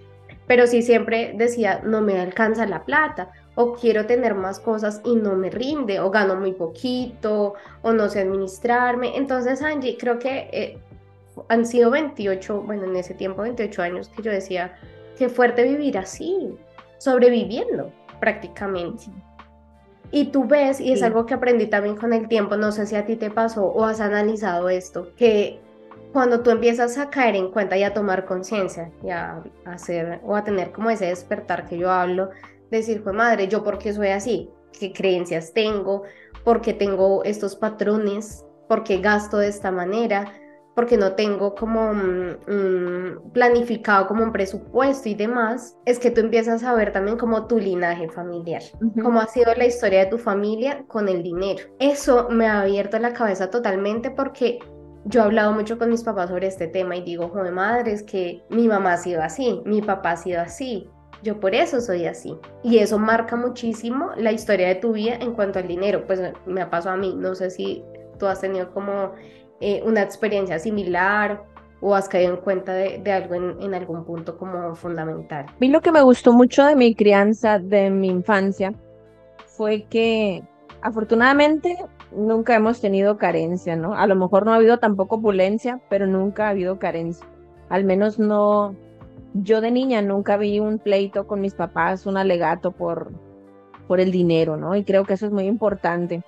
pero 0.47 0.67
sí 0.67 0.83
siempre 0.83 1.33
decía, 1.35 1.81
no 1.85 2.01
me 2.01 2.21
alcanza 2.21 2.67
la 2.67 2.85
plata, 2.85 3.31
o 3.55 3.75
quiero 3.75 4.07
tener 4.07 4.35
más 4.35 4.61
cosas 4.61 5.01
y 5.05 5.15
no 5.15 5.35
me 5.35 5.51
rinde, 5.51 6.01
o 6.01 6.11
gano 6.11 6.37
muy 6.37 6.53
poquito, 6.53 7.55
o 7.83 7.93
no 7.93 8.09
sé 8.09 8.21
administrarme. 8.21 9.17
Entonces, 9.17 9.63
Angie, 9.63 9.97
creo 9.99 10.19
que 10.19 10.49
eh, 10.53 10.79
han 11.49 11.67
sido 11.67 11.91
28, 11.91 12.63
bueno, 12.63 12.85
en 12.85 12.97
ese 12.97 13.15
tiempo 13.15 13.43
28 13.43 13.83
años 13.83 14.09
que 14.09 14.23
yo 14.23 14.31
decía, 14.31 14.75
qué 15.17 15.29
fuerte 15.29 15.63
vivir 15.65 15.99
así, 15.99 16.55
sobreviviendo 16.99 17.93
prácticamente. 18.21 19.05
Y 20.11 20.27
tú 20.27 20.45
ves, 20.47 20.79
y 20.79 20.93
es 20.93 21.03
algo 21.03 21.25
que 21.25 21.35
aprendí 21.35 21.67
también 21.67 21.97
con 21.97 22.13
el 22.13 22.29
tiempo, 22.29 22.57
no 22.57 22.71
sé 22.71 22.87
si 22.87 22.97
a 22.97 23.07
ti 23.07 23.17
te 23.17 23.31
pasó 23.31 23.65
o 23.65 23.85
has 23.85 24.01
analizado 24.01 24.69
esto, 24.69 25.09
que 25.17 25.59
cuando 26.13 26.43
tú 26.43 26.51
empiezas 26.51 26.99
a 26.99 27.09
caer 27.09 27.35
en 27.35 27.51
cuenta 27.51 27.79
y 27.79 27.83
a 27.83 27.95
tomar 27.95 28.27
conciencia 28.27 28.93
y 29.03 29.09
a 29.09 29.43
hacer 29.65 30.21
o 30.23 30.37
a 30.37 30.45
tener 30.45 30.71
como 30.73 30.91
ese 30.91 31.07
despertar 31.07 31.67
que 31.67 31.79
yo 31.79 31.91
hablo, 31.91 32.29
decir, 32.71 33.03
pues 33.03 33.15
madre, 33.15 33.49
¿yo 33.49 33.65
por 33.65 33.79
qué 33.79 33.95
soy 33.95 34.09
así? 34.09 34.51
¿Qué 34.79 34.93
creencias 34.93 35.53
tengo? 35.55 36.03
¿Por 36.45 36.61
qué 36.61 36.75
tengo 36.75 37.25
estos 37.25 37.57
patrones? 37.57 38.45
¿Por 38.69 38.85
qué 38.85 38.99
gasto 38.99 39.39
de 39.39 39.49
esta 39.49 39.71
manera? 39.71 40.33
Porque 40.75 40.97
no 40.97 41.13
tengo 41.13 41.55
como 41.55 41.93
planificado 43.33 44.07
como 44.07 44.25
un 44.25 44.33
presupuesto 44.33 45.09
y 45.09 45.15
demás, 45.15 45.77
es 45.85 45.99
que 45.99 46.11
tú 46.11 46.21
empiezas 46.21 46.63
a 46.65 46.75
ver 46.75 46.93
también 46.93 47.19
como 47.19 47.47
tu 47.47 47.59
linaje 47.59 48.09
familiar, 48.09 48.63
cómo 49.03 49.21
ha 49.21 49.27
sido 49.27 49.55
la 49.55 49.67
historia 49.67 50.01
de 50.01 50.11
tu 50.11 50.19
familia 50.19 50.85
con 50.89 51.09
el 51.09 51.23
dinero. 51.23 51.65
Eso 51.79 52.29
me 52.31 52.47
ha 52.47 52.61
abierto 52.61 52.99
la 52.99 53.13
cabeza 53.13 53.51
totalmente 53.51 54.11
porque 54.11 54.59
yo 55.05 55.21
he 55.21 55.25
hablado 55.25 55.53
mucho 55.53 55.79
con 55.79 55.91
mis 55.91 56.05
papás 56.05 56.31
sobre 56.31 56.47
este 56.47 56.69
tema 56.69 56.97
y 56.97 57.03
digo, 57.03 57.29
joder 57.29 57.53
madre, 57.53 57.93
es 57.93 58.03
que 58.03 58.43
mi 58.51 58.69
mamá 58.69 58.95
ha 58.95 58.99
sido 58.99 59.23
así, 59.23 59.61
mi 59.65 59.83
papá 59.83 60.13
ha 60.13 60.17
sido 60.17 60.41
así, 60.41 60.89
yo 61.23 61.39
por 61.39 61.55
eso 61.55 61.81
soy 61.81 62.07
así. 62.07 62.37
Y 62.63 62.79
eso 62.79 62.99
marca 62.99 63.37
muchísimo 63.37 64.11
la 64.17 64.33
historia 64.33 64.69
de 64.69 64.77
tu 64.77 64.93
vida 64.93 65.15
en 65.21 65.35
cuanto 65.35 65.59
al 65.59 65.69
dinero. 65.69 66.05
Pues 66.07 66.21
me 66.47 66.61
ha 66.61 66.71
pasado 66.71 66.97
a 66.97 66.99
mí, 66.99 67.15
no 67.17 67.35
sé 67.35 67.51
si 67.51 67.85
tú 68.19 68.27
has 68.27 68.41
tenido 68.41 68.73
como 68.73 69.13
eh, 69.65 69.81
una 69.85 70.03
experiencia 70.03 70.59
similar 70.59 71.45
o 71.81 71.95
has 71.95 72.09
caído 72.09 72.35
en 72.35 72.41
cuenta 72.41 72.73
de, 72.75 73.13
algo 73.13 73.37
en, 73.37 73.63
en, 73.63 73.75
algún 73.75 74.05
punto 74.05 74.37
como 74.37 74.75
fundamental. 74.75 75.47
A 75.49 75.55
mí 75.61 75.69
lo 75.69 75.81
que 75.81 75.93
me 75.93 76.03
gustó 76.03 76.33
mucho 76.33 76.65
de 76.65 76.75
mi 76.75 76.97
crianza, 76.97 77.61
de 77.61 77.89
mi 77.89 78.09
infancia, 78.09 78.75
fue 79.47 79.85
que 79.89 80.43
afortunadamente 80.81 81.77
nunca 82.11 82.57
hemos 82.57 82.81
tenido 82.81 83.19
carencia, 83.19 83.77
¿no? 83.77 83.95
A 83.95 84.09
lo 84.09 84.17
mejor 84.17 84.45
no 84.45 84.53
ha 84.53 84.57
habido 84.57 84.79
tampoco 84.79 85.17
opulencia, 85.17 85.81
pero 85.89 86.09
nunca 86.09 86.47
ha 86.47 86.51
habido 86.51 86.81
carencia. 86.81 87.25
Al 87.69 87.85
menos 87.85 88.19
no, 88.19 88.75
yo 89.33 89.61
de 89.61 89.71
niña 89.71 90.03
nunca 90.03 90.37
vi 90.37 90.59
un 90.59 90.81
pleito 90.81 91.29
con 91.29 91.41
mis 91.41 91.55
papás, 91.55 92.05
un 92.07 92.17
alegato 92.17 92.73
por, 92.73 93.13
por 93.87 94.01
el 94.01 94.11
dinero, 94.11 94.57
¿no? 94.57 94.75
Y 94.75 94.83
creo 94.83 95.05
que 95.05 95.15
eso 95.15 95.27
es 95.27 95.33
muy 95.33 95.45
importante, 95.45 96.25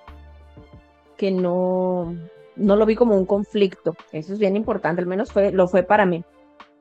que 1.17 1.31
no, 1.31 2.15
no 2.55 2.75
lo 2.75 2.85
vi 2.85 2.95
como 2.95 3.15
un 3.15 3.25
conflicto. 3.25 3.95
Eso 4.11 4.33
es 4.33 4.39
bien 4.39 4.55
importante, 4.55 5.01
al 5.01 5.07
menos 5.07 5.31
fue, 5.31 5.51
lo 5.51 5.67
fue 5.67 5.83
para 5.83 6.05
mí. 6.05 6.23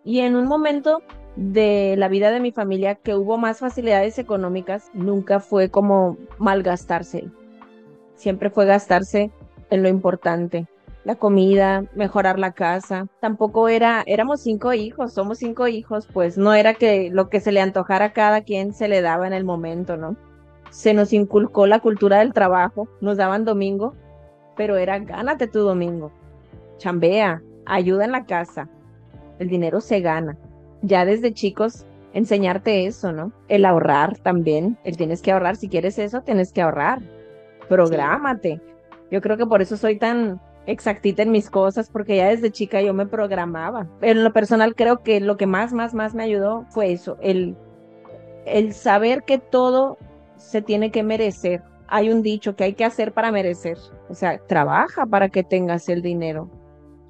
Y 0.05 0.21
en 0.21 0.37
un 0.37 0.47
momento 0.47 1.03
de 1.37 1.95
la 1.99 2.09
vida 2.09 2.31
de 2.31 2.41
mi 2.41 2.53
familia 2.53 2.95
que 2.95 3.15
hubo 3.15 3.39
más 3.39 3.59
facilidades 3.59 4.19
económicas, 4.19 4.91
nunca 4.93 5.41
fue 5.41 5.71
como 5.71 6.17
malgastarse 6.39 7.31
siempre 8.17 8.51
fue 8.51 8.67
gastarse 8.67 9.31
en 9.71 9.83
lo 9.83 9.89
importante. 9.89 10.67
La 11.05 11.17
comida, 11.17 11.85
mejorar 11.95 12.39
la 12.39 12.53
casa. 12.53 13.07
Tampoco 13.21 13.69
era, 13.69 14.03
éramos 14.07 14.41
cinco 14.41 14.73
hijos, 14.73 15.13
somos 15.13 15.39
cinco 15.39 15.69
hijos, 15.69 16.09
pues 16.11 16.39
no 16.39 16.55
era 16.55 16.75
que 16.75 17.11
lo 17.13 17.29
que 17.29 17.41
se 17.41 17.53
le 17.53 17.61
antojara 17.61 18.07
a 18.07 18.13
cada 18.13 18.41
quien 18.41 18.73
se 18.73 18.89
le 18.89 19.03
daba 19.03 19.27
en 19.27 19.35
el 19.35 19.45
momento, 19.45 19.99
¿no? 19.99 20.17
Se 20.71 20.95
nos 20.95 21.13
inculcó 21.13 21.67
la 21.67 21.81
cultura 21.81 22.21
del 22.21 22.33
trabajo, 22.33 22.89
nos 23.03 23.19
daban 23.19 23.45
domingo, 23.45 23.95
pero 24.57 24.77
era 24.77 24.99
gánate 24.99 25.47
tu 25.47 25.61
domingo, 25.61 26.13
chambea, 26.79 27.43
ayuda 27.67 28.05
en 28.05 28.13
la 28.13 28.25
casa, 28.25 28.69
el 29.39 29.49
dinero 29.49 29.81
se 29.81 30.01
gana. 30.01 30.37
Ya 30.83 31.05
desde 31.05 31.33
chicos 31.33 31.87
enseñarte 32.13 32.87
eso, 32.87 33.13
¿no? 33.13 33.33
El 33.49 33.65
ahorrar 33.65 34.19
también, 34.19 34.79
el 34.85 34.97
tienes 34.97 35.23
que 35.23 35.33
ahorrar, 35.33 35.57
si 35.57 35.69
quieres 35.69 35.99
eso, 35.99 36.23
tienes 36.23 36.53
que 36.53 36.63
ahorrar 36.63 37.01
prográmate. 37.69 38.61
Yo 39.11 39.21
creo 39.21 39.37
que 39.37 39.47
por 39.47 39.63
eso 39.63 39.77
soy 39.77 39.99
tan 39.99 40.41
exactita 40.67 41.23
en 41.23 41.31
mis 41.31 41.51
cosas, 41.51 41.91
porque 41.91 42.17
ya 42.17 42.29
desde 42.29 42.51
chica 42.51 42.81
yo 42.81 42.95
me 42.95 43.07
programaba. 43.07 43.87
En 44.01 44.25
lo 44.25 44.33
personal 44.33 44.75
creo 44.75 45.03
que 45.03 45.21
lo 45.21 45.37
que 45.37 45.47
más, 45.47 45.73
más, 45.73 45.95
más 45.95 46.15
me 46.15 46.25
ayudó 46.25 46.65
fue 46.71 46.93
eso, 46.93 47.17
el, 47.21 47.57
el 48.47 48.73
saber 48.73 49.23
que 49.25 49.39
todo 49.39 49.99
se 50.37 50.63
tiene 50.63 50.91
que 50.91 51.03
merecer. 51.03 51.63
Hay 51.95 52.11
un 52.11 52.23
dicho 52.23 52.57
que 52.57 52.65
hay 52.65 52.75
que 52.75 52.85
hacer 52.85 53.13
para 53.13 53.31
merecer. 53.31 53.79
O 54.09 54.15
sea, 54.15 54.45
trabaja 54.49 55.07
para 55.07 55.29
que 55.29 55.45
tengas 55.45 55.89
el 55.89 56.03
dinero. 56.03 56.51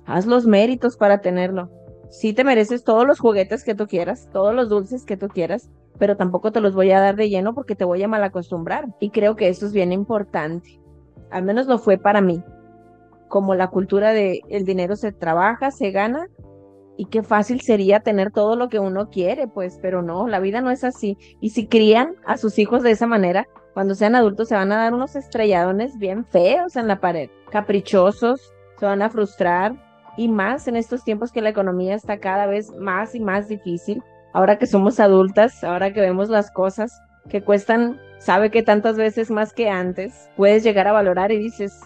Haz 0.05 0.27
los 0.27 0.47
méritos 0.47 0.99
para 0.99 1.23
tenerlo. 1.23 1.71
Sí 2.11 2.35
te 2.35 2.45
mereces 2.45 2.85
todos 2.85 3.07
los 3.07 3.19
juguetes 3.19 3.65
que 3.65 3.75
tú 3.75 3.87
quieras, 3.87 4.29
todos 4.31 4.55
los 4.55 4.69
dulces 4.69 5.07
que 5.07 5.17
tú 5.17 5.29
quieras, 5.29 5.71
pero 5.99 6.19
tampoco 6.19 6.53
te 6.53 6.61
los 6.61 6.75
voy 6.75 6.91
a 6.91 7.01
dar 7.01 7.17
de 7.17 7.31
lleno 7.31 7.55
porque 7.55 7.75
te 7.75 7.87
voy 7.87 8.03
a 8.03 8.09
malacostumbrar. 8.09 8.95
Y 9.01 9.09
creo 9.09 9.37
que 9.37 9.49
eso 9.49 9.65
es 9.65 9.73
bien 9.73 9.91
importante. 9.91 10.79
Al 11.31 11.45
menos 11.45 11.67
lo 11.67 11.79
fue 11.79 11.97
para 11.97 12.21
mí. 12.21 12.45
Como 13.29 13.55
la 13.55 13.69
cultura 13.69 14.13
de 14.13 14.43
el 14.51 14.67
dinero 14.67 14.97
se 14.97 15.13
trabaja, 15.13 15.71
se 15.71 15.93
gana 15.93 16.29
y 16.99 17.07
qué 17.07 17.23
fácil 17.23 17.63
sería 17.63 18.01
tener 18.01 18.33
todo 18.33 18.55
lo 18.55 18.69
que 18.69 18.81
uno 18.81 19.09
quiere, 19.09 19.49
pues, 19.49 19.79
pero 19.81 20.03
no, 20.03 20.29
la 20.29 20.41
vida 20.41 20.61
no 20.61 20.71
es 20.71 20.85
así. 20.85 21.17
Y 21.41 21.51
si 21.51 21.69
crían 21.69 22.17
a 22.27 22.37
sus 22.37 22.59
hijos 22.59 22.83
de 22.83 22.91
esa 22.91 23.07
manera, 23.07 23.49
cuando 23.75 23.95
sean 23.95 24.15
adultos 24.15 24.49
se 24.49 24.55
van 24.55 24.73
a 24.73 24.77
dar 24.77 24.95
unos 24.95 25.17
estrelladones 25.17 25.99
bien 25.99 26.25
feos 26.25 26.77
en 26.77 26.89
la 26.89 27.01
pared, 27.01 27.29
caprichosos, 27.51 28.53
se 28.79 28.87
van 28.87 29.03
a 29.03 29.11
frustrar 29.11 29.75
y 30.17 30.29
más 30.29 30.69
en 30.69 30.77
estos 30.77 31.05
tiempos 31.05 31.33
que 31.33 31.43
la 31.43 31.51
economía 31.51 31.95
está 31.95 32.19
cada 32.19 32.47
vez 32.47 32.71
más 32.79 33.15
y 33.15 33.21
más 33.21 33.49
difícil 33.49 34.03
ahora 34.35 34.59
que 34.59 34.67
somos 34.67 35.01
adultas, 35.01 35.65
ahora 35.65 35.93
que 35.95 36.01
vemos 36.01 36.29
las 36.29 36.51
cosas 36.51 37.01
que 37.31 37.43
cuestan, 37.43 37.99
sabe 38.19 38.51
que 38.51 38.63
tantas 38.63 38.97
veces 38.97 39.31
más 39.31 39.55
que 39.55 39.71
antes, 39.71 40.29
puedes 40.37 40.63
llegar 40.63 40.87
a 40.89 40.93
valorar 40.93 41.33
y 41.33 41.39
dices, 41.39 41.81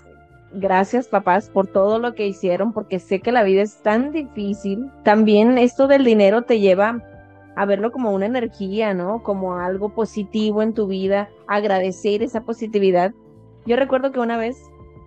gracias 0.52 1.07
papás 1.07 1.50
por 1.50 1.68
todo 1.68 2.00
lo 2.00 2.14
que 2.14 2.26
hicieron, 2.26 2.73
porque 2.73 2.99
sé 2.99 3.21
que 3.21 3.33
la 3.33 3.45
vida 3.45 3.62
es 3.62 3.83
tan 3.83 4.12
difícil. 4.12 4.90
También 5.04 5.59
esto 5.59 5.87
del 5.87 6.04
dinero 6.04 6.42
te 6.42 6.59
lleva 6.59 7.02
a 7.58 7.64
verlo 7.64 7.90
como 7.90 8.12
una 8.12 8.26
energía, 8.26 8.94
¿no? 8.94 9.24
Como 9.24 9.56
algo 9.56 9.88
positivo 9.88 10.62
en 10.62 10.74
tu 10.74 10.86
vida, 10.86 11.28
agradecer 11.48 12.22
esa 12.22 12.42
positividad. 12.42 13.12
Yo 13.66 13.74
recuerdo 13.74 14.12
que 14.12 14.20
una 14.20 14.36
vez 14.36 14.56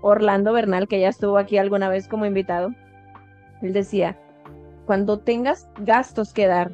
Orlando 0.02 0.52
Bernal, 0.52 0.90
que 0.90 1.00
ya 1.00 1.08
estuvo 1.08 1.38
aquí 1.38 1.58
alguna 1.58 1.88
vez 1.88 2.10
como 2.10 2.26
invitado, 2.26 2.72
él 3.62 3.72
decía, 3.72 4.20
cuando 4.86 5.20
tengas 5.20 5.70
gastos 5.80 6.34
que 6.34 6.48
dar, 6.48 6.72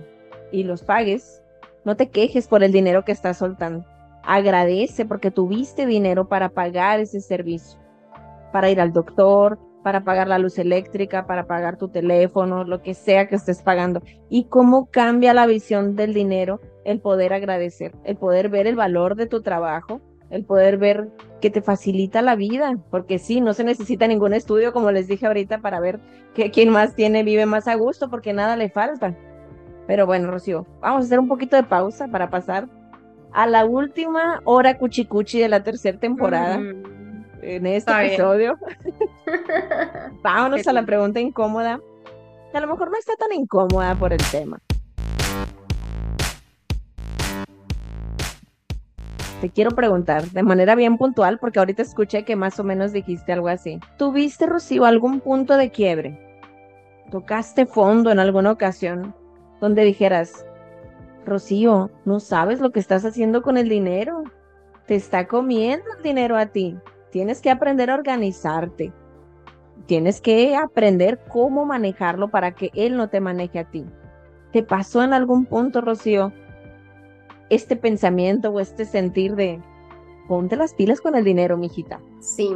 y 0.52 0.64
los 0.64 0.82
pagues, 0.82 1.44
no 1.86 1.96
te 1.96 2.10
quejes 2.10 2.48
por 2.48 2.64
el 2.64 2.72
dinero 2.72 3.06
que 3.06 3.12
estás 3.12 3.38
soltando. 3.38 3.86
Agradece 4.24 5.06
porque 5.06 5.30
tuviste 5.30 5.86
dinero 5.86 6.28
para 6.28 6.50
pagar 6.50 7.02
ese 7.02 7.22
servicio, 7.22 7.80
para 8.52 8.72
ir 8.72 8.82
al 8.82 8.94
doctor, 8.94 9.60
para 9.88 10.04
pagar 10.04 10.28
la 10.28 10.38
luz 10.38 10.60
eléctrica, 10.60 11.26
para 11.28 11.48
pagar 11.48 11.78
tu 11.78 11.88
teléfono, 11.88 12.66
lo 12.66 12.82
que 12.82 12.94
sea 12.94 13.30
que 13.30 13.36
estés 13.36 13.62
pagando. 13.62 14.02
Y 14.28 14.44
cómo 14.50 14.90
cambia 14.92 15.34
la 15.34 15.46
visión 15.46 15.96
del 15.96 16.14
dinero 16.14 16.60
el 16.84 17.00
poder 17.00 17.32
agradecer, 17.32 17.94
el 18.04 18.18
poder 18.18 18.50
ver 18.50 18.68
el 18.68 18.76
valor 18.76 19.16
de 19.16 19.28
tu 19.28 19.42
trabajo, 19.42 20.02
el 20.30 20.44
poder 20.44 20.78
ver 20.78 21.08
que 21.40 21.50
te 21.50 21.62
facilita 21.62 22.22
la 22.22 22.36
vida, 22.36 22.78
porque 22.92 23.18
sí, 23.18 23.40
no 23.40 23.54
se 23.54 23.64
necesita 23.64 24.08
ningún 24.08 24.34
estudio, 24.34 24.74
como 24.74 24.92
les 24.92 25.08
dije 25.08 25.26
ahorita, 25.26 25.60
para 25.60 25.80
ver 25.80 26.02
que 26.36 26.52
quien 26.52 26.70
más 26.70 26.94
tiene 26.94 27.24
vive 27.24 27.46
más 27.46 27.70
a 27.70 27.76
gusto, 27.76 28.10
porque 28.10 28.34
nada 28.34 28.58
le 28.58 28.70
falta. 28.70 29.16
Pero 29.88 30.06
bueno, 30.06 30.30
Rocío, 30.30 30.68
vamos 30.82 31.04
a 31.04 31.06
hacer 31.06 31.20
un 31.20 31.30
poquito 31.30 31.56
de 31.56 31.64
pausa 31.64 32.10
para 32.10 32.30
pasar 32.30 32.68
a 33.32 33.48
la 33.48 33.64
última 33.64 34.42
hora 34.44 34.78
cuchicuchi 34.78 35.40
de 35.40 35.48
la 35.48 35.64
tercera 35.64 35.98
temporada 35.98 36.60
en 37.42 37.66
este 37.66 38.06
episodio. 38.06 38.58
Vámonos 40.22 40.68
a 40.68 40.74
la 40.74 40.86
pregunta 40.86 41.20
incómoda, 41.20 41.80
a 42.54 42.60
lo 42.60 42.68
mejor 42.68 42.92
no 42.92 42.98
está 42.98 43.16
tan 43.16 43.34
incómoda 43.34 43.96
por 43.96 44.14
el 44.14 44.22
tema. 44.32 44.60
te 49.40 49.50
quiero 49.50 49.72
preguntar 49.72 50.24
de 50.32 50.44
manera 50.44 50.76
bien 50.76 50.98
puntual, 50.98 51.40
porque 51.40 51.60
ahorita 51.60 51.82
escuché 51.82 52.26
que 52.26 52.36
más 52.36 52.60
o 52.60 52.64
menos 52.64 52.92
dijiste 52.92 53.32
algo 53.34 53.48
así. 53.48 53.80
¿Tuviste, 53.98 54.46
Rocío, 54.46 54.86
algún 54.86 55.20
punto 55.20 55.58
de 55.58 55.70
quiebre? 55.70 56.20
¿Tocaste 57.12 57.66
fondo 57.66 58.12
en 58.12 58.20
alguna 58.20 58.52
ocasión 58.52 59.16
donde 59.62 59.84
dijeras, 59.84 60.46
Rocío, 61.26 61.92
no 62.06 62.20
sabes 62.20 62.60
lo 62.60 62.72
que 62.72 62.80
estás 62.80 63.06
haciendo 63.06 63.42
con 63.42 63.58
el 63.58 63.70
dinero? 63.70 64.24
Te 64.88 64.96
está 64.96 65.28
comiendo 65.28 65.86
el 65.98 66.04
dinero 66.04 66.38
a 66.38 66.48
ti. 66.48 66.78
Tienes 67.12 67.42
que 67.42 67.50
aprender 67.50 67.90
a 67.90 67.96
organizarte. 67.96 68.92
Tienes 69.88 70.20
que 70.22 70.56
aprender 70.56 71.20
cómo 71.30 71.66
manejarlo 71.66 72.30
para 72.30 72.54
que 72.54 72.72
él 72.76 72.98
no 72.98 73.10
te 73.10 73.22
maneje 73.22 73.60
a 73.60 73.72
ti. 73.72 73.86
¿Te 74.52 74.62
pasó 74.62 75.02
en 75.02 75.14
algún 75.14 75.46
punto, 75.46 75.82
Rocío, 75.82 76.34
este 77.50 77.78
pensamiento 77.78 78.50
o 78.50 78.60
este 78.60 78.86
sentir 78.86 79.36
de 79.36 79.62
ponte 80.28 80.58
las 80.58 80.74
pilas 80.74 81.00
con 81.00 81.16
el 81.16 81.24
dinero, 81.24 81.58
mijita? 81.58 82.02
Sí, 82.20 82.50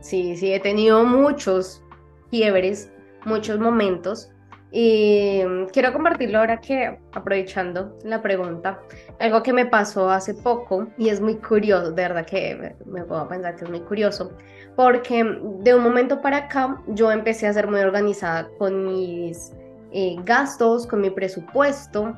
sí, 0.00 0.36
sí, 0.36 0.52
he 0.52 0.60
tenido 0.60 1.04
muchos 1.04 1.82
quiebres, 2.30 2.90
muchos 3.24 3.60
momentos. 3.60 4.30
Y 4.78 5.40
quiero 5.72 5.90
compartirlo 5.90 6.38
ahora 6.38 6.60
que, 6.60 6.98
aprovechando 7.14 7.96
la 8.04 8.20
pregunta, 8.20 8.78
algo 9.18 9.42
que 9.42 9.54
me 9.54 9.64
pasó 9.64 10.10
hace 10.10 10.34
poco 10.34 10.88
y 10.98 11.08
es 11.08 11.18
muy 11.18 11.36
curioso, 11.36 11.92
de 11.92 12.02
verdad 12.02 12.26
que 12.26 12.74
me, 12.84 13.02
puedo 13.04 13.26
pensar 13.26 13.56
que 13.56 13.64
es 13.64 13.70
muy 13.70 13.80
curioso, 13.80 14.32
porque 14.76 15.24
de 15.60 15.74
un 15.74 15.82
momento 15.82 16.20
para 16.20 16.36
acá 16.36 16.78
yo 16.88 17.10
empecé 17.10 17.46
a 17.46 17.54
ser 17.54 17.68
muy 17.68 17.80
organizada 17.80 18.50
con 18.58 18.84
mis 18.84 19.50
eh, 19.92 20.16
gastos, 20.26 20.86
con 20.86 21.00
mi 21.00 21.08
presupuesto. 21.08 22.14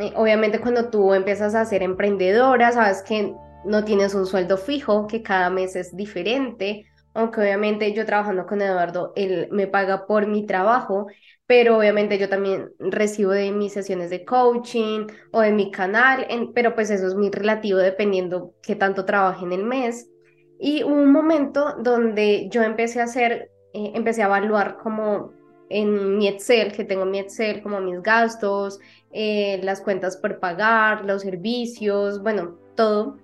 Eh, 0.00 0.12
obviamente 0.16 0.60
cuando 0.60 0.88
tú 0.88 1.14
empiezas 1.14 1.54
a 1.54 1.64
ser 1.64 1.84
emprendedora, 1.84 2.72
sabes 2.72 3.04
que 3.04 3.32
no 3.64 3.84
tienes 3.84 4.16
un 4.16 4.26
sueldo 4.26 4.56
fijo, 4.56 5.06
que 5.06 5.22
cada 5.22 5.48
mes 5.48 5.76
es 5.76 5.94
diferente, 5.94 6.86
aunque 7.14 7.40
obviamente 7.40 7.92
yo 7.92 8.04
trabajando 8.04 8.46
con 8.46 8.60
Eduardo, 8.60 9.12
él 9.16 9.48
me 9.50 9.66
paga 9.66 10.06
por 10.06 10.26
mi 10.26 10.46
trabajo, 10.46 11.06
pero 11.46 11.78
obviamente 11.78 12.18
yo 12.18 12.28
también 12.28 12.70
recibo 12.78 13.30
de 13.32 13.52
mis 13.52 13.72
sesiones 13.72 14.10
de 14.10 14.24
coaching 14.24 15.06
o 15.32 15.40
de 15.40 15.52
mi 15.52 15.70
canal, 15.70 16.26
pero 16.54 16.74
pues 16.74 16.90
eso 16.90 17.06
es 17.06 17.14
muy 17.14 17.30
relativo 17.30 17.78
dependiendo 17.78 18.54
qué 18.62 18.74
tanto 18.74 19.04
trabaje 19.04 19.44
en 19.44 19.52
el 19.52 19.64
mes. 19.64 20.10
Y 20.58 20.82
hubo 20.84 20.94
un 20.94 21.12
momento 21.12 21.76
donde 21.78 22.48
yo 22.50 22.62
empecé 22.62 23.00
a 23.00 23.04
hacer, 23.04 23.50
eh, 23.72 23.92
empecé 23.94 24.22
a 24.22 24.26
evaluar 24.26 24.78
como 24.78 25.32
en 25.68 26.18
mi 26.18 26.28
Excel, 26.28 26.72
que 26.72 26.84
tengo 26.84 27.04
mi 27.04 27.18
Excel 27.18 27.62
como 27.62 27.80
mis 27.80 28.02
gastos, 28.02 28.78
eh, 29.12 29.60
las 29.62 29.80
cuentas 29.80 30.16
por 30.16 30.40
pagar, 30.40 31.04
los 31.04 31.22
servicios, 31.22 32.22
bueno, 32.22 32.58
todo. 32.76 33.18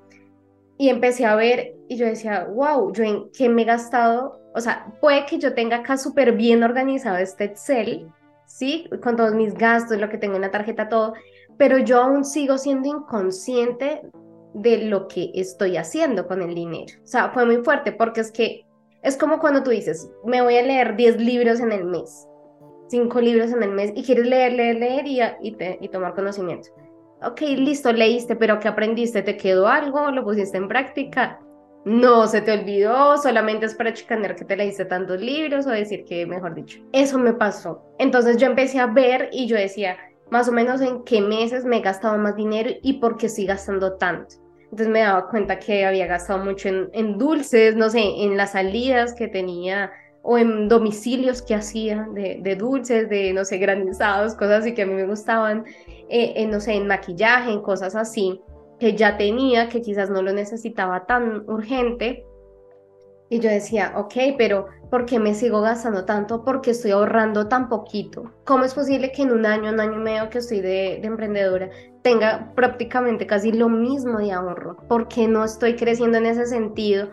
Y 0.81 0.89
empecé 0.89 1.27
a 1.27 1.35
ver 1.35 1.75
y 1.89 1.97
yo 1.97 2.07
decía, 2.07 2.49
wow, 2.55 2.91
yo 2.95 3.05
en 3.05 3.31
qué 3.33 3.51
me 3.51 3.63
he 3.63 3.65
gastado, 3.67 4.41
o 4.55 4.61
sea, 4.63 4.95
puede 5.03 5.27
que 5.27 5.39
yo 5.39 5.53
tenga 5.53 5.77
acá 5.77 5.99
súper 5.99 6.33
bien 6.33 6.63
organizado 6.63 7.19
este 7.19 7.45
Excel, 7.45 8.09
¿sí? 8.47 8.89
Con 9.03 9.15
todos 9.15 9.35
mis 9.35 9.53
gastos, 9.53 10.01
lo 10.01 10.09
que 10.09 10.17
tengo 10.17 10.37
en 10.37 10.41
la 10.41 10.51
tarjeta, 10.51 10.89
todo, 10.89 11.13
pero 11.59 11.77
yo 11.77 12.01
aún 12.01 12.25
sigo 12.25 12.57
siendo 12.57 12.89
inconsciente 12.89 14.01
de 14.55 14.79
lo 14.87 15.07
que 15.07 15.31
estoy 15.35 15.77
haciendo 15.77 16.27
con 16.27 16.41
el 16.41 16.55
dinero. 16.55 16.95
O 17.05 17.07
sea, 17.07 17.29
fue 17.29 17.45
muy 17.45 17.59
fuerte 17.59 17.93
porque 17.93 18.23
es 18.23 18.33
que 18.33 18.65
es 19.03 19.19
como 19.19 19.39
cuando 19.39 19.63
tú 19.63 19.69
dices, 19.69 20.11
me 20.25 20.41
voy 20.41 20.57
a 20.57 20.63
leer 20.63 20.97
10 20.97 21.21
libros 21.21 21.61
en 21.61 21.73
el 21.73 21.85
mes 21.85 22.27
cinco 22.91 23.21
libros 23.21 23.53
en 23.53 23.63
el 23.63 23.71
mes 23.71 23.93
y 23.95 24.03
quieres 24.03 24.27
leer, 24.27 24.53
leer, 24.53 24.77
leer 24.77 25.07
y, 25.07 25.21
y, 25.81 25.89
tomar 25.89 26.15
conocimiento. 26.15 26.71
Ok, 27.23 27.43
listo, 27.43 27.93
leíste, 27.93 28.35
pero 28.35 28.59
¿qué 28.59 28.69
aprendiste? 28.69 29.21
¿Te 29.21 29.37
quedó 29.37 29.69
algo? 29.69 30.11
¿Lo 30.11 30.25
pusiste 30.25 30.57
en 30.57 30.69
práctica? 30.69 31.39
No, 31.85 32.27
se 32.27 32.41
te 32.41 32.53
olvidó, 32.53 33.19
solamente 33.19 33.67
es 33.67 33.75
para 33.75 33.93
chicanear 33.93 34.37
que 34.37 34.45
te 34.45 34.57
leíste 34.57 34.87
tantos 34.87 35.21
libros 35.21 35.67
o 35.67 35.71
decir 35.71 36.04
que, 36.04 36.26
mejor 36.26 36.54
dicho, 36.54 36.80
eso 36.93 37.19
me 37.19 37.35
pasó. 37.35 37.83
Entonces 37.99 38.39
yo 38.39 38.47
empecé 38.47 38.80
a 38.80 38.87
ver 38.87 39.28
y 39.33 39.47
yo 39.47 39.56
decía, 39.56 39.99
más 40.30 40.49
o 40.49 40.52
menos 40.52 40.80
en 40.80 41.04
qué 41.04 41.21
meses 41.21 41.65
me 41.65 41.78
he 41.78 41.80
gastado 41.80 42.17
más 42.17 42.37
dinero 42.37 42.71
y 42.83 42.95
por 42.95 43.19
qué 43.19 43.26
estoy 43.26 43.45
gastando 43.45 43.99
tanto. 43.99 44.37
Entonces 44.65 44.89
me 44.89 45.00
daba 45.00 45.28
cuenta 45.28 45.59
que 45.59 45.85
había 45.85 46.06
gastado 46.06 46.43
mucho 46.43 46.69
en, 46.69 46.89
en 46.95 47.19
dulces, 47.19 47.76
no 47.76 47.91
sé, 47.91 48.00
en 48.00 48.37
las 48.39 48.52
salidas 48.52 49.15
que 49.15 49.28
tenía 49.28 49.91
o 50.23 50.39
en 50.39 50.69
domicilios 50.69 51.43
que 51.43 51.54
hacía 51.54 52.06
de, 52.13 52.56
dulces, 52.56 53.09
de, 53.09 53.33
no 53.33 53.45
sé, 53.45 53.59
granizados, 53.59 54.35
cosas 54.35 54.61
así 54.61 54.75
que 54.75 54.83
a 54.83 54.87
mí 54.87 54.95
me 54.95 55.06
gustaban, 55.06 55.65
eh, 56.09 56.35
en, 56.37 56.50
no 56.50 56.61
sé, 56.61 56.75
en 56.75 56.87
maquillaje, 56.87 57.50
en 57.50 57.63
cosas 57.63 57.95
así, 57.97 58.41
que 58.78 58.95
ya 58.95 59.17
tenía, 59.17 59.69
que 59.69 59.80
quizás 59.80 60.11
no 60.11 60.23
lo 60.23 60.33
necesitaba 60.33 61.06
tan 61.06 61.49
urgente. 61.49 62.26
Y 63.33 63.39
yo 63.39 63.49
decía, 63.49 63.93
ok, 63.97 64.15
pero 64.37 64.67
¿por 64.91 65.06
qué 65.06 65.21
me 65.21 65.35
sigo 65.35 65.61
gastando 65.61 66.04
tanto? 66.04 66.45
porque 66.45 66.73
estoy 66.73 66.91
ahorrando 66.91 67.47
tan 67.47 67.69
poquito? 67.69 68.33
¿Cómo 68.45 68.65
es 68.65 68.75
posible 68.75 69.13
que 69.13 69.23
en 69.23 69.30
un 69.30 69.47
año, 69.47 69.71
un 69.71 69.78
año 69.78 69.95
y 69.95 70.02
medio 70.02 70.30
que 70.30 70.39
estoy 70.39 70.61
de, 70.61 70.99
de 71.00 71.06
emprendedora, 71.06 71.71
tenga 72.02 72.52
prácticamente 72.56 73.28
casi 73.28 73.52
lo 73.52 73.69
mismo 73.69 74.19
de 74.19 74.33
ahorro? 74.33 74.76
¿Por 74.89 75.06
qué 75.06 75.28
no 75.28 75.45
estoy 75.45 75.76
creciendo 75.76 76.19
en 76.19 76.26
ese 76.26 76.45
sentido? 76.47 77.09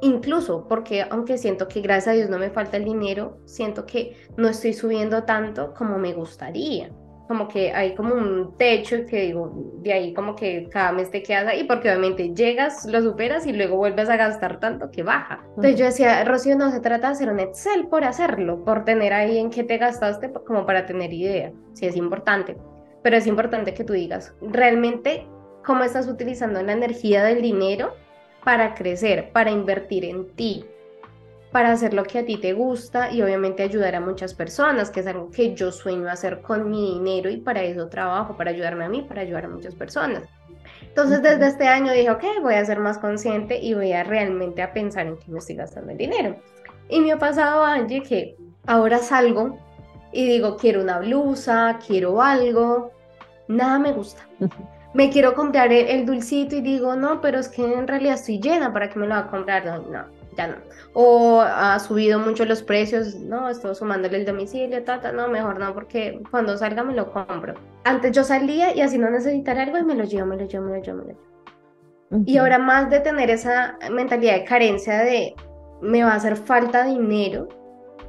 Incluso 0.00 0.66
porque 0.68 1.02
aunque 1.08 1.38
siento 1.38 1.68
que 1.68 1.80
gracias 1.80 2.08
a 2.08 2.16
Dios 2.16 2.30
no 2.30 2.38
me 2.38 2.50
falta 2.50 2.76
el 2.76 2.84
dinero, 2.84 3.38
siento 3.44 3.86
que 3.86 4.16
no 4.36 4.48
estoy 4.48 4.72
subiendo 4.72 5.24
tanto 5.24 5.74
como 5.74 5.98
me 5.98 6.12
gustaría. 6.12 6.90
Como 7.26 7.48
que 7.48 7.72
hay 7.72 7.94
como 7.94 8.14
un 8.14 8.54
techo 8.58 9.06
que 9.08 9.22
digo, 9.22 9.50
de 9.78 9.94
ahí 9.94 10.12
como 10.12 10.36
que 10.36 10.68
cada 10.70 10.92
mes 10.92 11.10
te 11.10 11.22
quedas 11.22 11.46
ahí, 11.46 11.64
porque 11.64 11.88
obviamente 11.88 12.34
llegas, 12.34 12.84
lo 12.84 13.00
superas 13.00 13.46
y 13.46 13.54
luego 13.54 13.78
vuelves 13.78 14.10
a 14.10 14.16
gastar 14.16 14.60
tanto 14.60 14.90
que 14.90 15.02
baja. 15.02 15.42
Entonces 15.56 15.78
yo 15.78 15.86
decía, 15.86 16.22
Rocío, 16.24 16.54
no 16.54 16.70
se 16.70 16.80
trata 16.80 17.06
de 17.06 17.12
hacer 17.14 17.30
un 17.30 17.40
Excel 17.40 17.86
por 17.86 18.04
hacerlo, 18.04 18.62
por 18.62 18.84
tener 18.84 19.14
ahí 19.14 19.38
en 19.38 19.48
qué 19.48 19.64
te 19.64 19.78
gastaste, 19.78 20.30
como 20.46 20.66
para 20.66 20.84
tener 20.84 21.14
idea, 21.14 21.50
si 21.72 21.86
es 21.86 21.96
importante. 21.96 22.58
Pero 23.02 23.16
es 23.16 23.26
importante 23.26 23.72
que 23.72 23.84
tú 23.84 23.94
digas, 23.94 24.34
realmente, 24.42 25.26
cómo 25.64 25.82
estás 25.82 26.06
utilizando 26.08 26.62
la 26.62 26.72
energía 26.72 27.24
del 27.24 27.40
dinero 27.40 27.94
para 28.44 28.74
crecer, 28.74 29.30
para 29.32 29.50
invertir 29.50 30.04
en 30.04 30.28
ti, 30.34 30.64
para 31.50 31.72
hacer 31.72 31.94
lo 31.94 32.04
que 32.04 32.18
a 32.18 32.24
ti 32.26 32.36
te 32.36 32.52
gusta 32.52 33.12
y 33.12 33.22
obviamente 33.22 33.62
ayudar 33.62 33.94
a 33.94 34.00
muchas 34.00 34.34
personas, 34.34 34.90
que 34.90 35.00
es 35.00 35.06
algo 35.06 35.30
que 35.30 35.54
yo 35.54 35.72
sueño 35.72 36.08
hacer 36.08 36.42
con 36.42 36.70
mi 36.70 36.94
dinero 36.94 37.30
y 37.30 37.38
para 37.38 37.62
eso 37.62 37.88
trabajo, 37.88 38.36
para 38.36 38.50
ayudarme 38.50 38.84
a 38.84 38.88
mí, 38.88 39.02
para 39.02 39.22
ayudar 39.22 39.46
a 39.46 39.48
muchas 39.48 39.74
personas. 39.74 40.24
Entonces 40.82 41.22
desde 41.22 41.46
este 41.46 41.66
año 41.66 41.92
dije, 41.92 42.10
ok, 42.10 42.24
voy 42.42 42.54
a 42.54 42.64
ser 42.64 42.80
más 42.80 42.98
consciente 42.98 43.58
y 43.58 43.74
voy 43.74 43.92
a 43.92 44.04
realmente 44.04 44.62
a 44.62 44.72
pensar 44.72 45.06
en 45.06 45.16
qué 45.16 45.30
me 45.30 45.38
estoy 45.38 45.56
gastando 45.56 45.92
el 45.92 45.98
dinero. 45.98 46.36
Y 46.88 47.00
me 47.00 47.12
ha 47.12 47.18
pasado, 47.18 47.64
Angie, 47.64 48.02
que 48.02 48.36
ahora 48.66 48.98
salgo 48.98 49.58
y 50.12 50.28
digo, 50.28 50.56
quiero 50.56 50.82
una 50.82 50.98
blusa, 50.98 51.78
quiero 51.86 52.20
algo, 52.20 52.92
nada 53.48 53.78
me 53.78 53.92
gusta. 53.92 54.22
me 54.94 55.10
quiero 55.10 55.34
comprar 55.34 55.72
el, 55.72 56.06
dulcito 56.06 56.54
y 56.54 56.60
digo, 56.60 56.94
no, 56.94 57.20
pero 57.20 57.40
es 57.40 57.48
que 57.48 57.64
en 57.64 57.86
realidad 57.86 58.14
estoy 58.14 58.40
llena, 58.40 58.72
¿para 58.72 58.88
qué 58.88 58.98
me 58.98 59.06
lo 59.06 59.14
va 59.14 59.20
a 59.22 59.30
comprar? 59.30 59.66
No, 59.66 59.78
no, 59.90 60.04
ya 60.36 60.46
no. 60.46 60.54
O 60.94 61.40
ha 61.40 61.78
subido 61.80 62.20
mucho 62.20 62.44
los 62.44 62.62
precios, 62.62 63.16
no, 63.16 63.48
estoy 63.48 63.74
sumándole 63.74 64.18
el 64.18 64.24
domicilio, 64.24 64.84
tata, 64.84 65.10
no, 65.10 65.28
mejor 65.28 65.58
no, 65.58 65.74
porque 65.74 66.22
cuando 66.30 66.56
salga 66.56 66.84
me 66.84 66.94
lo 66.94 67.12
compro. 67.12 67.54
Antes 67.82 68.12
yo 68.12 68.22
salía 68.22 68.74
y 68.74 68.80
así 68.80 68.96
no 68.96 69.10
necesitar 69.10 69.58
algo 69.58 69.78
y 69.78 69.82
me 69.82 69.96
lo 69.96 70.04
llevo, 70.04 70.26
me 70.26 70.36
lo 70.36 70.46
llevo, 70.46 70.64
me 70.66 70.78
lo 70.78 70.82
llevo, 70.82 70.98
me 70.98 71.04
lo 71.04 71.08
llevo. 71.08 72.24
Y 72.26 72.36
ahora 72.36 72.58
más 72.58 72.88
de 72.90 73.00
tener 73.00 73.30
esa 73.30 73.76
mentalidad 73.90 74.34
de 74.34 74.44
carencia 74.44 74.98
de 74.98 75.34
me 75.82 76.04
va 76.04 76.12
a 76.12 76.16
hacer 76.16 76.36
falta 76.36 76.84
dinero, 76.84 77.48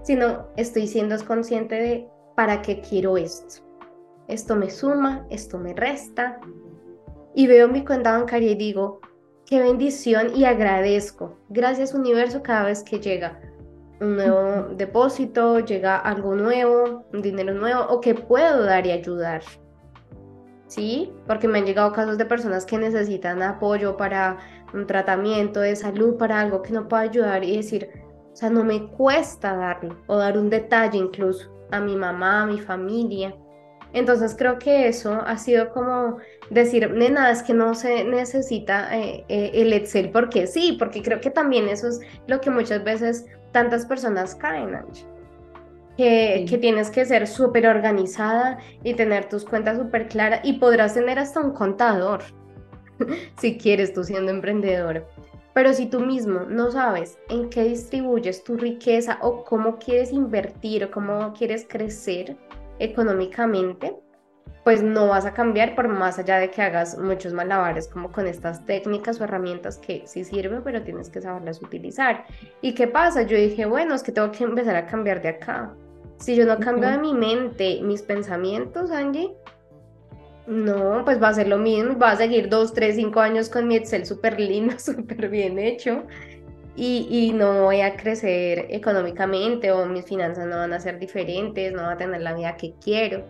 sino 0.04 0.48
estoy 0.56 0.86
siendo 0.86 1.16
consciente 1.26 1.76
de 1.76 2.08
para 2.36 2.62
qué 2.62 2.82
quiero 2.82 3.18
esto. 3.18 3.64
Esto 4.28 4.56
me 4.56 4.70
suma, 4.70 5.26
esto 5.30 5.58
me 5.58 5.74
resta, 5.74 6.40
y 7.36 7.48
veo 7.48 7.68
mi 7.68 7.84
cuenta 7.84 8.18
bancaria 8.18 8.52
y 8.52 8.56
digo, 8.56 9.02
qué 9.46 9.62
bendición 9.62 10.36
y 10.36 10.46
agradezco. 10.46 11.38
Gracias 11.50 11.94
universo 11.94 12.42
cada 12.42 12.64
vez 12.64 12.84
que 12.84 13.00
llega 13.00 13.40
un 14.02 14.16
nuevo 14.16 14.74
depósito, 14.76 15.60
llega 15.60 15.98
algo 15.98 16.36
nuevo, 16.36 17.06
un 17.14 17.22
dinero 17.22 17.54
nuevo 17.54 17.82
o 17.90 18.02
que 18.02 18.16
puedo 18.16 18.64
dar 18.64 18.86
y 18.88 18.92
ayudar. 18.92 19.42
¿Sí? 20.68 21.14
Porque 21.28 21.48
me 21.48 21.60
han 21.60 21.66
llegado 21.66 21.92
casos 21.92 22.18
de 22.18 22.26
personas 22.26 22.66
que 22.66 22.78
necesitan 22.78 23.42
apoyo 23.44 23.96
para 23.98 24.38
un 24.74 24.88
tratamiento 24.88 25.60
de 25.60 25.76
salud, 25.76 26.18
para 26.18 26.40
algo 26.40 26.62
que 26.62 26.74
no 26.74 26.88
puedo 26.88 27.04
ayudar 27.04 27.44
y 27.44 27.58
decir, 27.58 27.90
o 28.34 28.36
sea, 28.36 28.50
no 28.50 28.64
me 28.64 28.88
cuesta 28.88 29.56
darlo 29.56 29.98
o 30.08 30.18
dar 30.18 30.38
un 30.38 30.50
detalle 30.50 30.98
incluso 30.98 31.50
a 31.72 31.80
mi 31.80 31.96
mamá, 31.96 32.44
a 32.44 32.46
mi 32.48 32.60
familia. 32.60 33.36
Entonces 33.96 34.36
creo 34.38 34.60
que 34.60 34.90
eso 34.90 35.22
ha 35.26 35.38
sido 35.38 35.72
como 35.72 36.18
decir, 36.50 36.92
nena, 36.92 37.32
es 37.32 37.42
que 37.42 37.54
no 37.54 37.74
se 37.74 38.04
necesita 38.04 38.96
eh, 38.96 39.24
eh, 39.30 39.52
el 39.54 39.72
Excel 39.72 40.12
porque 40.12 40.48
sí, 40.48 40.76
porque 40.78 41.02
creo 41.02 41.22
que 41.22 41.32
también 41.32 41.70
eso 41.70 41.88
es 41.88 42.02
lo 42.28 42.42
que 42.42 42.50
muchas 42.50 42.84
veces 42.84 43.26
tantas 43.54 43.86
personas 43.86 44.36
caen, 44.36 44.78
Que, 45.96 46.46
que, 46.48 46.58
tienes 46.58 46.90
que 46.90 47.06
ser 47.06 47.26
súper 47.26 47.68
organizada 47.68 48.60
y 48.84 48.96
tener 48.96 49.30
tus 49.30 49.46
cuentas 49.46 49.78
súper 49.78 50.10
claras 50.10 50.42
y 50.44 50.60
podrás 50.60 50.94
tener 50.94 51.18
hasta 51.18 51.40
un 51.40 51.54
contador. 51.54 52.22
si 53.40 53.58
quieres 53.58 53.94
tú 53.94 54.04
siendo 54.04 54.30
emprendedor. 54.30 55.08
Pero 55.54 55.74
si 55.74 55.86
tú 55.86 56.02
mismo 56.02 56.42
no 56.42 56.70
sabes 56.70 57.18
en 57.30 57.50
qué 57.50 57.64
distribuyes 57.64 58.44
tu 58.44 58.58
riqueza 58.58 59.20
o 59.22 59.46
cómo 59.46 59.78
quieres 59.78 60.12
invertir 60.12 60.84
o 60.84 60.92
cómo 60.92 61.34
quieres 61.34 61.66
crecer 61.66 62.36
económicamente, 62.80 63.96
pues 64.64 64.82
no 64.82 65.08
vas 65.08 65.26
a 65.26 65.34
cambiar 65.34 65.76
por 65.76 65.88
más 65.88 66.18
allá 66.18 66.40
de 66.40 66.50
que 66.50 66.62
hagas 66.62 66.98
muchos 66.98 67.34
malabares 67.34 67.88
como 67.88 68.12
con 68.12 68.26
estas 68.26 68.66
técnicas 68.66 69.22
o 69.22 69.24
herramientas 69.24 69.78
que 69.78 70.04
sí 70.08 70.24
sirven, 70.24 70.64
pero 70.64 70.82
tienes 70.82 71.10
que 71.10 71.22
saberlas 71.22 71.62
utilizar. 71.62 72.26
¿Y 72.62 72.74
qué 72.74 72.88
pasa? 72.88 73.22
Yo 73.22 73.38
dije, 73.38 73.66
bueno, 73.66 73.94
es 73.94 74.02
que 74.02 74.12
tengo 74.12 74.32
que 74.32 74.44
empezar 74.44 74.76
a 74.76 74.88
cambiar 74.88 75.22
de 75.22 75.30
acá. 75.30 75.74
Si 76.18 76.36
yo 76.36 76.46
no 76.46 76.58
cambio 76.60 76.90
de 76.90 76.98
mi 76.98 77.14
mente, 77.14 77.80
mis 77.84 78.02
pensamientos, 78.02 78.90
Angie, 78.90 79.36
no, 80.48 81.04
pues 81.06 81.22
va 81.22 81.30
a 81.30 81.34
ser 81.34 81.48
lo 81.48 81.58
mismo, 81.58 81.98
va 81.98 82.12
a 82.12 82.16
seguir 82.16 82.50
dos, 82.50 82.74
tres, 82.74 82.96
cinco 82.96 83.20
años 83.20 83.50
con 83.50 83.68
mi 83.68 83.76
Excel 83.76 84.06
súper 84.06 84.40
lindo, 84.40 84.80
súper 84.80 85.30
bien 85.30 85.60
hecho 85.60 86.04
y, 86.76 87.08
y, 87.10 87.34
no 87.34 87.64
voy 87.64 87.82
a 87.82 87.96
crecer 87.96 88.68
económicamente 88.70 89.72
o 89.72 89.86
mis 89.86 90.06
finanzas 90.06 90.46
no 90.46 90.58
van 90.58 90.74
a 90.74 90.80
ser 90.80 91.00
diferentes, 91.00 91.74
no 91.74 91.84
voy 91.84 91.94
a 91.94 91.98
tener 91.98 92.22
la 92.22 92.34
vida 92.34 92.58
que 92.58 92.74
quiero. 92.84 93.24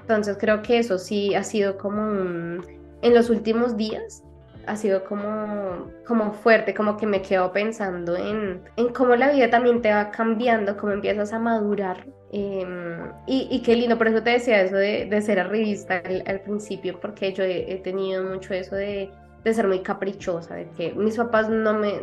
Entonces 0.00 0.36
creo 0.38 0.62
que 0.62 0.78
eso 0.78 0.98
sí 0.98 1.34
ha 1.34 1.44
sido 1.44 1.78
como 1.78 2.02
en 2.02 3.14
los 3.14 3.30
últimos 3.30 3.76
días, 3.76 4.22
ha 4.66 4.76
sido 4.76 5.04
como, 5.04 5.90
como 6.06 6.32
fuerte, 6.32 6.74
como 6.74 6.96
que 6.96 7.06
me 7.06 7.22
quedo 7.22 7.52
pensando 7.52 8.16
en, 8.16 8.62
en 8.76 8.88
cómo 8.92 9.16
la 9.16 9.32
vida 9.32 9.50
también 9.50 9.82
te 9.82 9.92
va 9.92 10.10
cambiando, 10.10 10.76
cómo 10.76 10.92
empiezas 10.92 11.32
a 11.32 11.38
madurar 11.38 12.06
Em, 12.34 13.12
y, 13.26 13.60
qué 13.62 13.76
lindo, 13.76 13.98
por 13.98 14.08
eso 14.08 14.22
te 14.22 14.30
decía 14.30 14.62
eso 14.62 14.76
de, 14.76 15.04
de 15.04 15.20
ser 15.20 15.38
arribista 15.38 16.00
al, 16.02 16.24
al, 16.26 16.40
principio, 16.40 16.98
porque 16.98 17.34
yo 17.34 17.44
he, 17.44 17.78
tenido 17.84 18.24
mucho 18.24 18.54
eso 18.54 18.74
de, 18.74 19.10
de, 19.44 19.54
ser 19.54 19.68
muy 19.68 19.80
caprichosa, 19.80 20.54
de 20.54 20.70
que 20.70 20.94
mis 20.94 21.18
papás 21.18 21.50
no 21.50 21.74
me, 21.74 22.00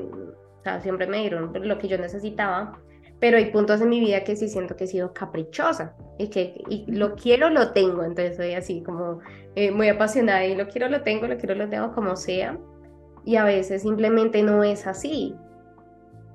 o 0.59 0.63
sea, 0.63 0.81
siempre 0.81 1.07
me 1.07 1.19
dieron 1.19 1.51
lo 1.53 1.77
que 1.77 1.87
yo 1.87 1.97
necesitaba, 1.97 2.79
pero 3.19 3.37
hay 3.37 3.51
puntos 3.51 3.81
en 3.81 3.89
mi 3.89 3.99
vida 3.99 4.23
que 4.23 4.35
sí 4.35 4.47
siento 4.47 4.75
que 4.75 4.85
he 4.85 4.87
sido 4.87 5.13
caprichosa 5.13 5.95
y 6.17 6.29
que 6.29 6.61
y 6.69 6.89
lo 6.91 7.15
quiero, 7.15 7.49
lo 7.49 7.71
tengo, 7.71 8.03
entonces 8.03 8.37
soy 8.37 8.53
así 8.53 8.81
como 8.81 9.19
eh, 9.55 9.71
muy 9.71 9.89
apasionada 9.89 10.45
y 10.45 10.55
lo 10.55 10.67
quiero, 10.67 10.89
lo 10.89 11.01
tengo, 11.01 11.27
lo 11.27 11.37
quiero, 11.37 11.55
lo 11.55 11.69
tengo 11.69 11.93
como 11.93 12.15
sea, 12.15 12.57
y 13.25 13.35
a 13.35 13.43
veces 13.43 13.81
simplemente 13.81 14.41
no 14.43 14.63
es 14.63 14.87
así, 14.87 15.35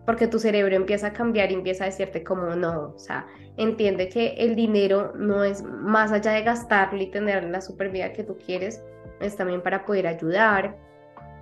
porque 0.04 0.26
tu 0.26 0.38
cerebro 0.38 0.76
empieza 0.76 1.08
a 1.08 1.12
cambiar 1.12 1.50
y 1.50 1.54
empieza 1.54 1.84
a 1.84 1.86
decirte 1.86 2.22
como 2.22 2.54
no, 2.54 2.92
o 2.94 2.98
sea, 2.98 3.26
entiende 3.56 4.08
que 4.08 4.34
el 4.38 4.54
dinero 4.54 5.12
no 5.16 5.44
es 5.44 5.62
más 5.62 6.12
allá 6.12 6.32
de 6.32 6.42
gastarlo 6.42 7.00
y 7.00 7.10
tener 7.10 7.44
la 7.44 7.60
super 7.60 7.90
vida 7.90 8.12
que 8.12 8.24
tú 8.24 8.36
quieres, 8.36 8.82
es 9.20 9.36
también 9.36 9.62
para 9.62 9.84
poder 9.86 10.06
ayudar, 10.06 10.76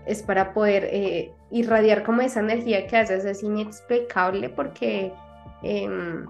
es 0.07 0.23
para 0.23 0.53
poder 0.53 0.85
eh, 0.91 1.33
irradiar 1.53 2.03
como 2.03 2.23
esa 2.23 2.41
energía 2.41 2.87
que 2.87 2.97
a 2.97 3.01
veces 3.01 3.25
es 3.25 3.43
inexplicable 3.43 4.49
porque 4.49 5.13
em, 5.63 6.27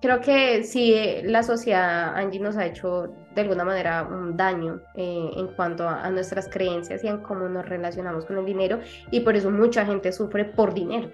creo 0.00 0.20
que 0.20 0.62
sí 0.64 0.94
la 1.24 1.42
sociedad, 1.42 2.14
Angie, 2.16 2.40
nos 2.40 2.56
ha 2.56 2.66
hecho 2.66 3.12
de 3.34 3.42
alguna 3.42 3.64
manera 3.64 4.08
un 4.10 4.36
daño 4.36 4.80
eh, 4.94 5.30
en 5.36 5.48
cuanto 5.48 5.88
a, 5.88 6.08
nuestras 6.10 6.48
creencias 6.48 7.04
y 7.04 7.08
en 7.08 7.18
cómo 7.18 7.48
nos 7.48 7.68
relacionamos 7.68 8.24
con 8.24 8.38
el 8.38 8.44
dinero 8.44 8.80
y 9.10 9.20
por 9.20 9.36
eso 9.36 9.50
mucha 9.50 9.84
gente 9.84 10.12
sufre 10.12 10.44
por 10.44 10.72
dinero. 10.74 11.10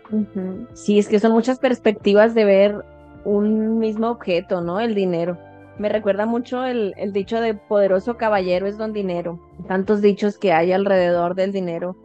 Sí, 0.75 0.99
es 0.99 1.09
que 1.09 1.19
son 1.19 1.33
muchas 1.33 1.59
perspectivas 1.59 2.35
de 2.35 2.45
ver 2.45 2.85
un 3.25 3.79
mismo 3.79 4.09
objeto, 4.09 4.61
¿no? 4.61 4.81
El 4.81 4.95
dinero. 4.95 5.37
Me 5.79 5.90
recuerda 5.90 6.25
mucho 6.25 6.64
el, 6.64 6.95
el, 6.97 7.12
dicho 7.12 7.38
de 7.40 7.53
poderoso 7.53 8.16
caballero 8.16 8.66
es 8.66 8.79
don 8.79 8.95
dinero. 8.95 9.38
Tantos 9.69 10.01
dichos 10.01 10.38
que 10.38 10.53
hay 10.53 10.73
alrededor 10.73 11.35
del 11.35 11.53
dinero, 11.53 11.97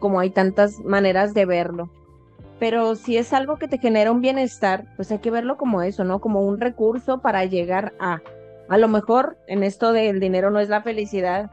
como 0.00 0.18
hay 0.18 0.30
tantas 0.30 0.80
maneras 0.80 1.32
de 1.34 1.46
verlo. 1.46 1.90
Pero 2.58 2.96
si 2.96 3.16
es 3.16 3.32
algo 3.32 3.56
que 3.56 3.68
te 3.68 3.78
genera 3.78 4.10
un 4.10 4.20
bienestar, 4.20 4.84
pues 4.96 5.10
hay 5.12 5.18
que 5.18 5.30
verlo 5.30 5.56
como 5.56 5.82
eso, 5.82 6.04
¿no? 6.04 6.20
Como 6.20 6.42
un 6.42 6.60
recurso 6.60 7.20
para 7.22 7.44
llegar 7.44 7.94
a. 8.00 8.20
A 8.68 8.78
lo 8.78 8.88
mejor 8.88 9.38
en 9.46 9.62
esto 9.62 9.92
del 9.92 10.20
dinero 10.20 10.50
no 10.50 10.60
es 10.60 10.68
la 10.68 10.82
felicidad, 10.82 11.50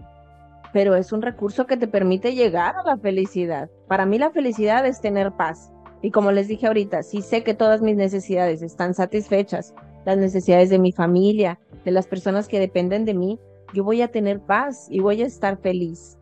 pero 0.74 0.96
es 0.96 1.12
un 1.12 1.22
recurso 1.22 1.66
que 1.66 1.78
te 1.78 1.88
permite 1.88 2.36
llegar 2.36 2.76
a 2.76 2.84
la 2.84 2.98
felicidad. 2.98 3.70
Para 3.88 4.06
mí 4.06 4.18
la 4.18 4.32
felicidad 4.32 4.86
es 4.86 5.02
tener 5.02 5.32
paz. 5.32 5.72
Y 6.02 6.12
como 6.12 6.32
les 6.32 6.48
dije 6.48 6.68
ahorita, 6.68 7.04
si 7.04 7.22
sé 7.22 7.44
que 7.44 7.54
todas 7.54 7.82
mis 7.82 7.96
necesidades 7.96 8.62
están 8.62 8.94
satisfechas, 8.94 9.74
las 10.06 10.18
necesidades 10.18 10.70
de 10.70 10.78
mi 10.78 10.92
familia, 10.92 11.60
de 11.86 11.92
las 11.92 12.06
personas 12.06 12.48
que 12.48 12.60
dependen 12.60 13.06
de 13.06 13.14
mí, 13.14 13.40
yo 13.74 13.84
voy 13.84 14.02
a 14.02 14.12
tener 14.12 14.40
paz 14.40 14.88
y 14.90 15.00
voy 15.00 15.22
a 15.22 15.26
estar 15.26 15.58
feliz. 15.58 16.17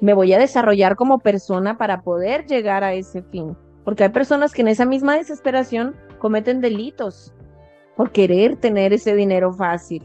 Me 0.00 0.14
voy 0.14 0.32
a 0.32 0.38
desarrollar 0.38 0.96
como 0.96 1.18
persona 1.18 1.76
para 1.76 2.02
poder 2.02 2.46
llegar 2.46 2.84
a 2.84 2.94
ese 2.94 3.22
fin. 3.22 3.56
Porque 3.84 4.04
hay 4.04 4.10
personas 4.10 4.52
que 4.52 4.62
en 4.62 4.68
esa 4.68 4.84
misma 4.84 5.16
desesperación 5.16 5.94
cometen 6.18 6.60
delitos 6.60 7.34
por 7.96 8.12
querer 8.12 8.56
tener 8.56 8.92
ese 8.92 9.14
dinero 9.14 9.52
fácil. 9.52 10.02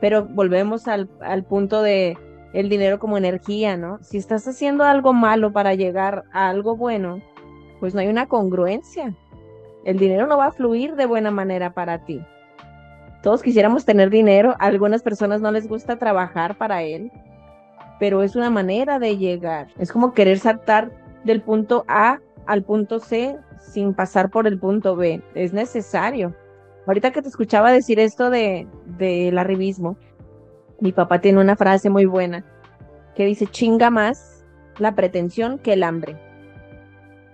Pero 0.00 0.24
volvemos 0.24 0.88
al, 0.88 1.08
punto 1.48 1.82
de 1.82 2.16
el 2.54 2.68
dinero 2.68 2.98
como 2.98 3.18
energía, 3.18 3.76
¿no? 3.76 3.98
Si 4.00 4.16
estás 4.16 4.48
haciendo 4.48 4.84
algo 4.84 5.12
malo 5.12 5.52
para 5.52 5.74
llegar 5.74 6.24
a 6.32 6.48
algo 6.48 6.76
bueno, 6.76 7.20
pues 7.80 7.94
no 7.94 8.00
hay 8.00 8.08
una 8.08 8.26
congruencia. 8.26 9.14
El 9.84 9.98
dinero 9.98 10.26
no 10.26 10.38
va 10.38 10.46
a 10.46 10.52
fluir 10.52 10.94
de 10.94 11.06
buena 11.06 11.30
manera 11.30 11.74
para 11.74 12.04
ti. 12.04 12.22
Todos 13.22 13.42
quisiéramos 13.42 13.84
tener 13.84 14.10
dinero, 14.10 14.54
a 14.58 14.66
algunas 14.66 15.02
personas 15.02 15.40
no 15.40 15.50
les 15.50 15.68
gusta 15.68 15.98
trabajar 15.98 16.56
para 16.56 16.82
él, 16.82 17.10
pero 17.98 18.22
es 18.22 18.36
una 18.36 18.50
manera 18.50 18.98
de 18.98 19.16
llegar. 19.16 19.68
Es 19.78 19.92
como 19.92 20.12
querer 20.12 20.38
saltar 20.38 20.90
del 21.24 21.42
punto 21.42 21.84
A 21.88 22.20
al 22.46 22.62
punto 22.62 23.00
C 23.00 23.36
sin 23.60 23.94
pasar 23.94 24.30
por 24.30 24.46
el 24.46 24.58
punto 24.58 24.96
B. 24.96 25.22
Es 25.34 25.52
necesario. 25.52 26.34
Ahorita 26.86 27.10
que 27.10 27.22
te 27.22 27.28
escuchaba 27.28 27.70
decir 27.72 27.98
esto 28.00 28.30
de 28.30 28.66
del 28.98 29.36
arribismo, 29.38 29.96
mi 30.80 30.92
papá 30.92 31.20
tiene 31.20 31.40
una 31.40 31.56
frase 31.56 31.90
muy 31.90 32.06
buena 32.06 32.44
que 33.14 33.26
dice, 33.26 33.46
chinga 33.46 33.90
más 33.90 34.44
la 34.78 34.94
pretensión 34.94 35.58
que 35.58 35.72
el 35.72 35.82
hambre 35.82 36.16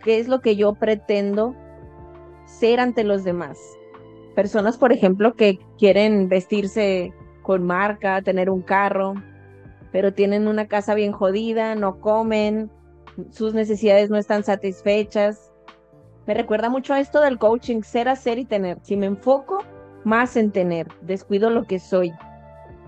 qué 0.05 0.20
es 0.20 0.29
lo 0.29 0.40
que 0.40 0.55
yo 0.55 0.74
pretendo 0.74 1.57
ser 2.44 2.79
ante 2.79 3.03
los 3.03 3.24
demás. 3.24 3.59
Personas, 4.37 4.77
por 4.77 4.92
ejemplo, 4.92 5.35
que 5.35 5.59
quieren 5.79 6.29
vestirse 6.29 7.12
con 7.42 7.64
marca, 7.64 8.22
tener 8.22 8.50
un 8.50 8.62
carro, 8.62 9.14
pero 9.94 10.12
tienen 10.12 10.48
una 10.48 10.66
casa 10.66 10.96
bien 10.96 11.12
jodida, 11.12 11.76
no 11.76 12.00
comen, 12.00 12.68
sus 13.30 13.54
necesidades 13.54 14.11
no 14.11 14.16
están 14.16 14.42
satisfechas. 14.42 15.52
Me 16.26 16.35
recuerda 16.35 16.68
mucho 16.68 16.94
a 16.94 16.98
esto 16.98 17.20
del 17.20 17.38
coaching, 17.38 17.83
ser, 17.83 18.09
hacer 18.09 18.40
y 18.40 18.44
tener. 18.44 18.78
Si 18.83 18.96
me 18.96 19.07
enfoco 19.07 19.62
más 20.02 20.37
en 20.37 20.50
tener, 20.50 20.88
descuido 21.02 21.48
lo 21.48 21.62
que 21.62 21.78
soy. 21.78 22.12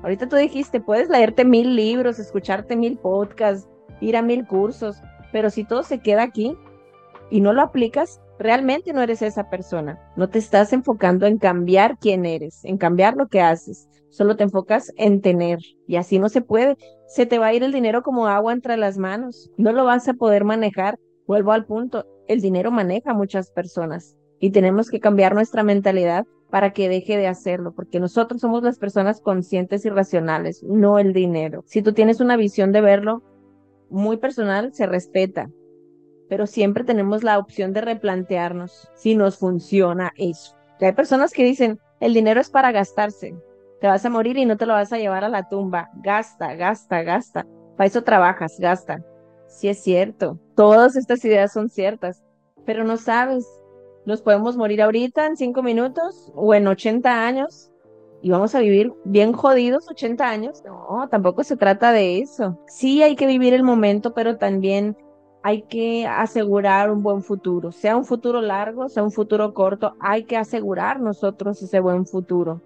Ahorita 0.03 0.29
tú 0.29 0.35
dijiste, 0.35 0.81
puedes 0.81 1.09
leerte 1.09 1.45
mil 1.45 1.77
libros, 1.77 2.19
escucharte 2.19 2.75
mil 2.75 2.99
podcasts, 2.99 3.69
ir 4.01 4.17
a 4.17 4.23
mil 4.23 4.45
cursos, 4.45 5.01
pero 5.31 5.49
si 5.49 5.63
todo 5.63 5.85
se 5.85 6.01
queda 6.01 6.25
aquí, 6.25 6.59
y 7.31 7.41
no 7.41 7.53
lo 7.53 7.63
aplicas, 7.63 8.21
realmente 8.41 8.93
no 8.93 9.01
eres 9.01 9.23
esa 9.23 9.49
persona. 9.49 10.01
No 10.17 10.29
te 10.29 10.41
estás 10.41 10.73
enfocando 10.73 11.27
en 11.27 11.39
cambiar 11.39 11.99
quién 11.99 12.27
eres, 12.27 12.65
en 12.65 12.79
cambiar 12.79 13.17
lo 13.17 13.29
que 13.29 13.43
haces. 13.43 13.89
Solo 14.17 14.37
te 14.37 14.45
enfocas 14.45 14.95
en 14.97 15.21
tener. 15.21 15.59
Y 15.87 15.97
así 15.97 16.19
no 16.19 16.31
se 16.31 16.41
puede. 16.41 16.79
Se 17.07 17.27
te 17.27 17.39
va 17.39 17.49
a 17.49 17.55
ir 17.55 17.63
el 17.63 17.73
dinero 17.73 18.03
como 18.03 18.29
agua 18.29 18.55
entre 18.55 18.79
las 18.79 18.97
manos. 18.97 19.51
No 19.59 19.73
lo 19.73 19.85
vas 19.85 20.09
a 20.09 20.15
poder 20.15 20.45
manejar. 20.45 20.99
Vuelvo 21.27 21.53
al 21.53 21.67
punto. 21.67 22.07
El 22.27 22.41
dinero 22.41 22.71
maneja 22.71 23.11
a 23.11 23.15
muchas 23.15 23.51
personas. 23.51 24.17
Y 24.41 24.53
tenemos 24.53 24.89
que 24.89 25.01
cambiar 25.01 25.35
nuestra 25.35 25.63
mentalidad 25.63 26.25
para 26.51 26.73
que 26.73 26.89
deje 26.89 27.19
de 27.19 27.27
hacerlo, 27.27 27.75
porque 27.75 28.01
nosotros 28.01 28.41
somos 28.41 28.63
las 28.63 28.79
personas 28.79 29.21
conscientes 29.21 29.85
y 29.85 29.91
racionales, 29.91 30.63
no 30.63 30.99
el 30.99 31.13
dinero. 31.13 31.65
Si 31.67 31.83
tú 31.83 31.93
tienes 31.93 32.21
una 32.21 32.37
visión 32.37 32.73
de 32.73 32.81
verlo 32.81 33.23
muy 33.91 34.17
personal, 34.17 34.73
se 34.73 34.87
respeta, 34.87 35.51
pero 36.29 36.47
siempre 36.47 36.85
tenemos 36.85 37.23
la 37.23 37.39
opción 37.39 37.73
de 37.73 37.81
replantearnos 37.83 38.89
si 38.95 39.17
nos 39.17 39.37
funciona 39.39 40.13
eso. 40.17 40.55
hay 40.81 40.93
personas 40.93 41.33
que 41.33 41.45
dicen, 41.45 41.79
el 42.01 42.15
dinero 42.15 42.41
es 42.41 42.51
para 42.51 42.73
gastarse, 42.73 43.35
te 43.81 43.87
vas 43.87 44.05
a 44.05 44.11
morir 44.11 44.37
y 44.37 44.47
no 44.47 44.57
te 44.57 44.67
lo 44.67 44.73
vas 44.73 44.93
a 44.93 44.99
llevar 44.99 45.25
a 45.25 45.29
la 45.29 45.49
tumba, 45.49 45.91
gasta, 45.97 46.55
gasta, 46.55 47.03
gasta, 47.03 47.47
para 47.77 47.87
eso 47.87 48.03
trabajas, 48.03 48.57
gasta. 48.59 49.03
Sí 49.49 49.69
es 49.69 49.83
cierto, 49.83 50.39
todas 50.55 50.97
estas 50.97 51.25
ideas 51.25 51.53
son 51.53 51.69
ciertas, 51.69 52.23
pero 52.65 52.85
no 52.85 52.97
sabes, 52.97 53.47
nos 54.05 54.23
podemos 54.23 54.57
morir 54.57 54.83
ahorita 54.83 55.27
en 55.27 55.37
cinco 55.37 55.63
minutos 55.63 56.33
o 56.35 56.55
en 56.55 56.67
80 56.67 57.27
años 57.27 57.71
y 58.23 58.31
vamos 58.31 58.55
a 58.55 58.61
vivir 58.61 58.93
bien 59.05 59.33
jodidos 59.33 59.89
80 59.89 60.29
años. 60.29 60.63
No, 60.65 61.09
tampoco 61.09 61.45
se 61.45 61.57
trata 61.57 61.93
de 61.93 62.19
eso. 62.21 62.59
Sí 62.67 63.03
hay 63.03 63.15
que 63.15 63.27
vivir 63.27 63.55
el 63.55 63.63
momento, 63.63 64.15
pero 64.15 64.37
también 64.37 64.97
hay 65.43 65.63
que 65.63 66.07
asegurar 66.07 66.91
un 66.91 67.05
buen 67.05 67.23
futuro, 67.23 67.71
sea 67.71 67.97
un 67.97 68.05
futuro 68.05 68.41
largo, 68.41 68.89
sea 68.89 69.05
un 69.05 69.13
futuro 69.13 69.55
corto, 69.55 69.95
hay 70.01 70.25
que 70.25 70.37
asegurar 70.37 70.99
nosotros 70.99 71.63
ese 71.63 71.79
buen 71.79 72.05
futuro. 72.05 72.63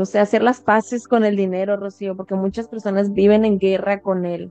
No 0.00 0.06
sé, 0.06 0.18
hacer 0.18 0.42
las 0.42 0.62
paces 0.62 1.06
con 1.06 1.26
el 1.26 1.36
dinero, 1.36 1.76
Rocío, 1.76 2.16
porque 2.16 2.34
muchas 2.34 2.68
personas 2.68 3.12
viven 3.12 3.44
en 3.44 3.58
guerra 3.58 4.00
con 4.00 4.24
él. 4.24 4.50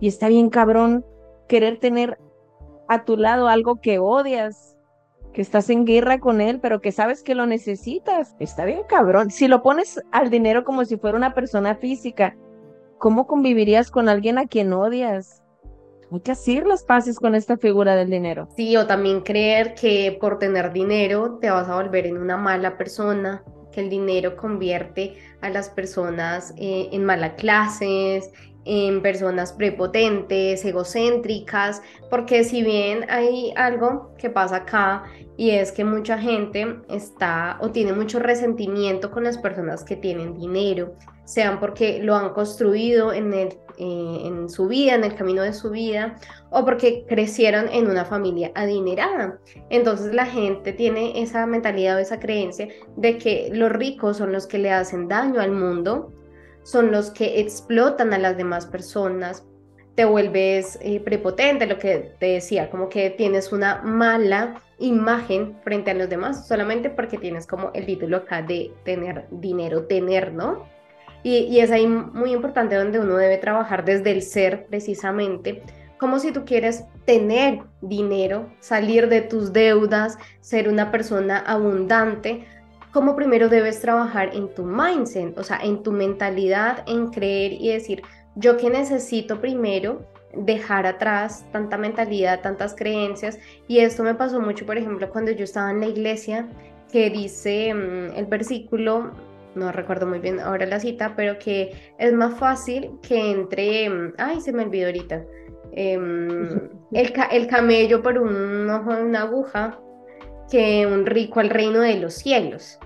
Y 0.00 0.08
está 0.08 0.28
bien 0.28 0.48
cabrón 0.48 1.04
querer 1.46 1.78
tener 1.78 2.18
a 2.88 3.04
tu 3.04 3.18
lado 3.18 3.48
algo 3.48 3.82
que 3.82 3.98
odias, 3.98 4.78
que 5.34 5.42
estás 5.42 5.68
en 5.68 5.84
guerra 5.84 6.20
con 6.20 6.40
él, 6.40 6.58
pero 6.62 6.80
que 6.80 6.90
sabes 6.90 7.22
que 7.22 7.34
lo 7.34 7.44
necesitas. 7.44 8.34
Está 8.38 8.64
bien 8.64 8.80
cabrón. 8.88 9.30
Si 9.30 9.46
lo 9.46 9.62
pones 9.62 10.02
al 10.10 10.30
dinero 10.30 10.64
como 10.64 10.86
si 10.86 10.96
fuera 10.96 11.18
una 11.18 11.34
persona 11.34 11.74
física, 11.74 12.34
¿cómo 12.96 13.26
convivirías 13.26 13.90
con 13.90 14.08
alguien 14.08 14.38
a 14.38 14.46
quien 14.46 14.72
odias? 14.72 15.42
Hay 16.10 16.20
que 16.20 16.32
hacer 16.32 16.66
las 16.66 16.82
paces 16.82 17.18
con 17.18 17.34
esta 17.34 17.58
figura 17.58 17.94
del 17.94 18.08
dinero. 18.08 18.48
Sí, 18.56 18.74
o 18.78 18.86
también 18.86 19.20
creer 19.20 19.74
que 19.74 20.16
por 20.18 20.38
tener 20.38 20.72
dinero 20.72 21.36
te 21.42 21.50
vas 21.50 21.68
a 21.68 21.74
volver 21.74 22.06
en 22.06 22.16
una 22.16 22.38
mala 22.38 22.78
persona, 22.78 23.44
el 23.78 23.90
dinero 23.90 24.36
convierte 24.36 25.16
a 25.40 25.50
las 25.50 25.68
personas 25.68 26.54
eh, 26.58 26.88
en 26.92 27.04
malas 27.04 27.34
clases, 27.34 28.30
en 28.64 29.00
personas 29.00 29.52
prepotentes, 29.52 30.64
egocéntricas, 30.64 31.82
porque 32.10 32.44
si 32.44 32.62
bien 32.62 33.06
hay 33.08 33.52
algo 33.56 34.14
que 34.18 34.28
pasa 34.28 34.56
acá 34.56 35.04
y 35.38 35.50
es 35.50 35.72
que 35.72 35.84
mucha 35.84 36.18
gente 36.18 36.76
está 36.90 37.56
o 37.60 37.70
tiene 37.70 37.94
mucho 37.94 38.18
resentimiento 38.18 39.10
con 39.10 39.24
las 39.24 39.38
personas 39.38 39.84
que 39.84 39.96
tienen 39.96 40.34
dinero, 40.34 40.94
sean 41.28 41.60
porque 41.60 42.02
lo 42.02 42.14
han 42.14 42.32
construido 42.32 43.12
en, 43.12 43.34
el, 43.34 43.48
eh, 43.76 44.22
en 44.24 44.48
su 44.48 44.66
vida, 44.66 44.94
en 44.94 45.04
el 45.04 45.14
camino 45.14 45.42
de 45.42 45.52
su 45.52 45.70
vida, 45.70 46.16
o 46.48 46.64
porque 46.64 47.04
crecieron 47.06 47.68
en 47.68 47.86
una 47.86 48.06
familia 48.06 48.50
adinerada. 48.54 49.38
Entonces 49.68 50.14
la 50.14 50.24
gente 50.24 50.72
tiene 50.72 51.20
esa 51.20 51.44
mentalidad 51.44 51.96
o 51.96 51.98
esa 51.98 52.18
creencia 52.18 52.68
de 52.96 53.18
que 53.18 53.50
los 53.52 53.70
ricos 53.70 54.16
son 54.16 54.32
los 54.32 54.46
que 54.46 54.56
le 54.56 54.72
hacen 54.72 55.06
daño 55.06 55.42
al 55.42 55.52
mundo 55.52 56.14
son 56.62 56.92
los 56.92 57.10
que 57.10 57.40
explotan 57.40 58.12
a 58.12 58.18
las 58.18 58.36
demás 58.36 58.66
personas, 58.66 59.46
te 59.94 60.04
vuelves 60.04 60.78
eh, 60.80 61.00
prepotente, 61.00 61.66
lo 61.66 61.78
que 61.78 62.14
te 62.18 62.26
decía, 62.26 62.70
como 62.70 62.88
que 62.88 63.10
tienes 63.10 63.52
una 63.52 63.82
mala 63.82 64.62
imagen 64.78 65.56
frente 65.62 65.90
a 65.90 65.94
los 65.94 66.08
demás, 66.08 66.46
solamente 66.46 66.88
porque 66.90 67.18
tienes 67.18 67.46
como 67.46 67.70
el 67.74 67.84
título 67.84 68.18
acá 68.18 68.42
de 68.42 68.70
tener 68.84 69.26
dinero, 69.30 69.86
tener, 69.86 70.32
¿no? 70.32 70.77
Y, 71.22 71.58
es 71.58 71.70
ahí 71.70 71.86
muy 71.86 72.32
importante 72.32 72.76
donde 72.76 73.00
uno 73.00 73.16
debe 73.16 73.38
trabajar 73.38 73.84
desde 73.84 74.12
el 74.12 74.22
ser 74.22 74.66
precisamente, 74.66 75.62
como 75.98 76.18
si 76.20 76.30
tú 76.30 76.44
quieres 76.44 76.84
tener 77.04 77.60
dinero, 77.80 78.48
salir 78.60 79.08
de 79.08 79.20
tus 79.20 79.52
deudas, 79.52 80.16
ser 80.40 80.68
una 80.68 80.92
persona 80.92 81.38
abundante, 81.38 82.46
como 82.92 83.16
primero 83.16 83.48
debes 83.48 83.80
trabajar 83.80 84.30
en 84.34 84.54
tu 84.54 84.64
mindset, 84.64 85.36
o 85.36 85.42
sea, 85.42 85.58
en 85.58 85.82
tu 85.82 85.92
mentalidad, 85.92 86.84
en 86.86 87.08
creer 87.08 87.52
y 87.52 87.72
decir, 87.72 88.02
yo 88.36 88.56
que 88.56 88.70
necesito 88.70 89.40
primero 89.40 90.06
dejar 90.34 90.86
atrás 90.86 91.44
tanta 91.52 91.76
mentalidad, 91.76 92.40
tantas 92.40 92.74
creencias. 92.74 93.38
Y 93.66 93.78
esto 93.80 94.02
me 94.02 94.14
pasó 94.14 94.40
mucho, 94.40 94.66
por 94.66 94.78
ejemplo, 94.78 95.10
cuando 95.10 95.30
yo 95.32 95.44
estaba 95.44 95.70
en 95.70 95.80
la 95.80 95.86
iglesia, 95.86 96.48
que 96.92 97.10
dice 97.10 97.74
mm, 97.74 98.16
el 98.16 98.26
versículo, 98.26 99.10
no 99.58 99.72
recuerdo 99.72 100.06
muy 100.06 100.18
bien 100.18 100.40
ahora 100.40 100.66
la 100.66 100.80
cita, 100.80 101.14
pero 101.16 101.38
que 101.38 101.72
es 101.98 102.12
más 102.12 102.38
fácil 102.38 102.92
que 103.02 103.30
entre, 103.32 103.90
mm, 103.90 104.14
ay, 104.18 104.40
se 104.40 104.52
me 104.52 104.62
olvidó 104.62 104.86
ahorita, 104.86 105.24
em, 105.72 106.48
el, 106.92 107.12
el 107.32 107.46
camello 107.46 108.02
por 108.02 108.18
un 108.18 108.70
ojo 108.70 108.94
de 108.94 109.02
una 109.02 109.22
aguja 109.22 109.78
que 110.50 110.86
un 110.86 111.04
rico 111.04 111.40
al 111.40 111.50
reino 111.50 111.80
de 111.80 111.96
los 111.96 112.14
cielos 112.14 112.78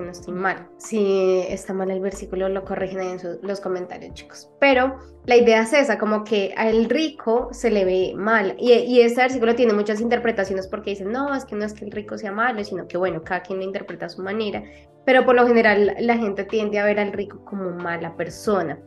si 0.00 0.06
no 0.06 0.12
estoy 0.12 0.34
mal. 0.34 0.68
Si 0.78 1.44
está 1.48 1.72
mal 1.72 1.90
el 1.90 2.00
versículo, 2.00 2.48
lo 2.48 2.64
corrigen 2.64 3.00
en 3.00 3.18
los 3.42 3.60
comentarios, 3.60 4.14
chicos. 4.14 4.50
Pero 4.58 4.98
la 5.26 5.36
idea 5.36 5.62
es 5.62 5.72
esa, 5.72 5.98
como 5.98 6.24
que 6.24 6.54
al 6.56 6.88
rico 6.88 7.48
se 7.52 7.70
le 7.70 7.84
ve 7.84 8.14
mal. 8.16 8.56
Y, 8.58 8.72
y 8.72 9.00
este 9.00 9.22
versículo 9.22 9.54
tiene 9.54 9.72
muchas 9.72 10.00
interpretaciones 10.00 10.66
porque 10.66 10.90
dicen, 10.90 11.12
no, 11.12 11.34
es 11.34 11.44
que 11.44 11.56
no 11.56 11.64
es 11.64 11.74
que 11.74 11.84
el 11.84 11.90
rico 11.92 12.16
sea 12.18 12.32
malo, 12.32 12.64
sino 12.64 12.88
que, 12.88 12.96
bueno, 12.96 13.22
cada 13.22 13.42
quien 13.42 13.58
lo 13.58 13.64
interpreta 13.64 14.06
a 14.06 14.08
su 14.08 14.22
manera. 14.22 14.62
Pero 15.04 15.24
por 15.24 15.34
lo 15.34 15.46
general 15.46 15.94
la 15.98 16.16
gente 16.16 16.44
tiende 16.44 16.78
a 16.78 16.84
ver 16.84 17.00
al 17.00 17.12
rico 17.12 17.44
como 17.44 17.70
mala 17.70 18.16
persona. 18.16 18.78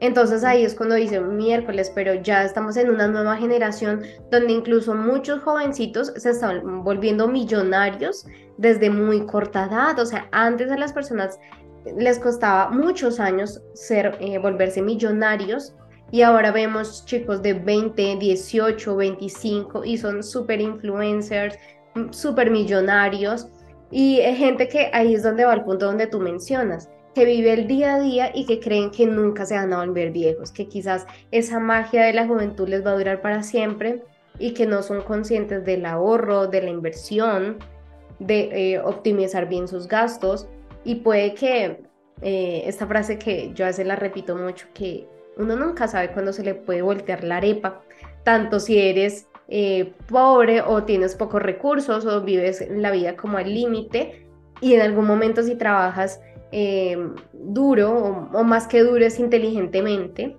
Entonces 0.00 0.44
ahí 0.44 0.64
es 0.64 0.74
cuando 0.74 0.94
dice 0.94 1.20
miércoles, 1.20 1.90
pero 1.92 2.14
ya 2.14 2.44
estamos 2.44 2.76
en 2.76 2.90
una 2.90 3.08
nueva 3.08 3.36
generación 3.36 4.02
donde 4.30 4.52
incluso 4.52 4.94
muchos 4.94 5.42
jovencitos 5.42 6.12
se 6.16 6.30
están 6.30 6.84
volviendo 6.84 7.26
millonarios 7.26 8.24
desde 8.58 8.90
muy 8.90 9.26
corta 9.26 9.66
edad. 9.66 9.98
O 9.98 10.06
sea, 10.06 10.28
antes 10.30 10.70
a 10.70 10.78
las 10.78 10.92
personas 10.92 11.40
les 11.96 12.18
costaba 12.18 12.70
muchos 12.70 13.18
años 13.18 13.60
ser, 13.74 14.16
eh, 14.20 14.38
volverse 14.38 14.82
millonarios 14.82 15.74
y 16.10 16.22
ahora 16.22 16.52
vemos 16.52 17.04
chicos 17.04 17.42
de 17.42 17.54
20, 17.54 18.16
18, 18.16 18.96
25 18.96 19.84
y 19.84 19.98
son 19.98 20.22
super 20.22 20.60
influencers, 20.60 21.58
super 22.10 22.50
millonarios 22.50 23.48
y 23.90 24.16
gente 24.16 24.68
que 24.68 24.90
ahí 24.92 25.14
es 25.14 25.22
donde 25.22 25.44
va 25.44 25.54
el 25.54 25.64
punto 25.64 25.86
donde 25.86 26.06
tú 26.06 26.20
mencionas 26.20 26.88
que 27.18 27.24
vive 27.24 27.52
el 27.52 27.66
día 27.66 27.96
a 27.96 27.98
día 27.98 28.30
y 28.32 28.46
que 28.46 28.60
creen 28.60 28.92
que 28.92 29.04
nunca 29.04 29.44
se 29.44 29.56
van 29.56 29.72
a 29.72 29.84
volver 29.84 30.12
viejos, 30.12 30.52
que 30.52 30.68
quizás 30.68 31.04
esa 31.32 31.58
magia 31.58 32.04
de 32.04 32.12
la 32.12 32.28
juventud 32.28 32.68
les 32.68 32.86
va 32.86 32.92
a 32.92 32.94
durar 32.96 33.20
para 33.20 33.42
siempre 33.42 34.04
y 34.38 34.54
que 34.54 34.66
no 34.66 34.84
son 34.84 35.02
conscientes 35.02 35.64
del 35.64 35.84
ahorro, 35.84 36.46
de 36.46 36.62
la 36.62 36.70
inversión, 36.70 37.58
de 38.20 38.74
eh, 38.74 38.78
optimizar 38.78 39.48
bien 39.48 39.66
sus 39.66 39.88
gastos. 39.88 40.46
Y 40.84 40.96
puede 40.96 41.34
que 41.34 41.80
eh, 42.22 42.62
esta 42.66 42.86
frase 42.86 43.18
que 43.18 43.50
yo 43.52 43.66
a 43.66 43.70
la 43.72 43.96
repito 43.96 44.36
mucho, 44.36 44.68
que 44.72 45.08
uno 45.36 45.56
nunca 45.56 45.88
sabe 45.88 46.12
cuándo 46.12 46.32
se 46.32 46.44
le 46.44 46.54
puede 46.54 46.82
voltear 46.82 47.24
la 47.24 47.38
arepa, 47.38 47.82
tanto 48.22 48.60
si 48.60 48.78
eres 48.78 49.26
eh, 49.48 49.92
pobre 50.08 50.62
o 50.62 50.84
tienes 50.84 51.16
pocos 51.16 51.42
recursos 51.42 52.06
o 52.06 52.22
vives 52.22 52.64
la 52.70 52.92
vida 52.92 53.16
como 53.16 53.38
al 53.38 53.52
límite 53.52 54.28
y 54.60 54.74
en 54.74 54.82
algún 54.82 55.06
momento 55.06 55.42
si 55.42 55.56
trabajas 55.56 56.20
Em, 56.50 57.14
duro 57.32 58.28
o, 58.32 58.44
más 58.44 58.66
que 58.66 58.82
duro 58.82 59.04
es 59.04 59.18
inteligentemente, 59.18 60.36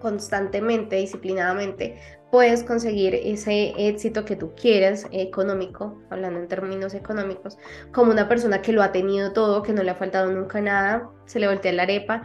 constantemente, 0.00 0.96
disciplinadamente, 0.96 1.96
puedes 2.32 2.64
conseguir 2.64 3.14
ese 3.14 3.72
éxito 3.76 4.24
que 4.24 4.36
tú 4.36 4.52
quieres 4.60 5.06
económico, 5.12 6.02
hablando 6.10 6.40
en 6.40 6.48
términos 6.48 6.94
económicos, 6.94 7.58
como 7.92 8.10
una 8.10 8.28
persona 8.28 8.62
que 8.62 8.72
lo 8.72 8.82
ha 8.82 8.90
tenido 8.90 9.32
todo, 9.32 9.62
que 9.62 9.72
no 9.72 9.82
le 9.82 9.90
ha 9.90 9.94
faltado 9.94 10.32
nunca 10.32 10.60
nada, 10.60 11.10
se 11.26 11.38
le 11.38 11.46
voltea 11.46 11.72
la 11.72 11.84
arepa 11.84 12.22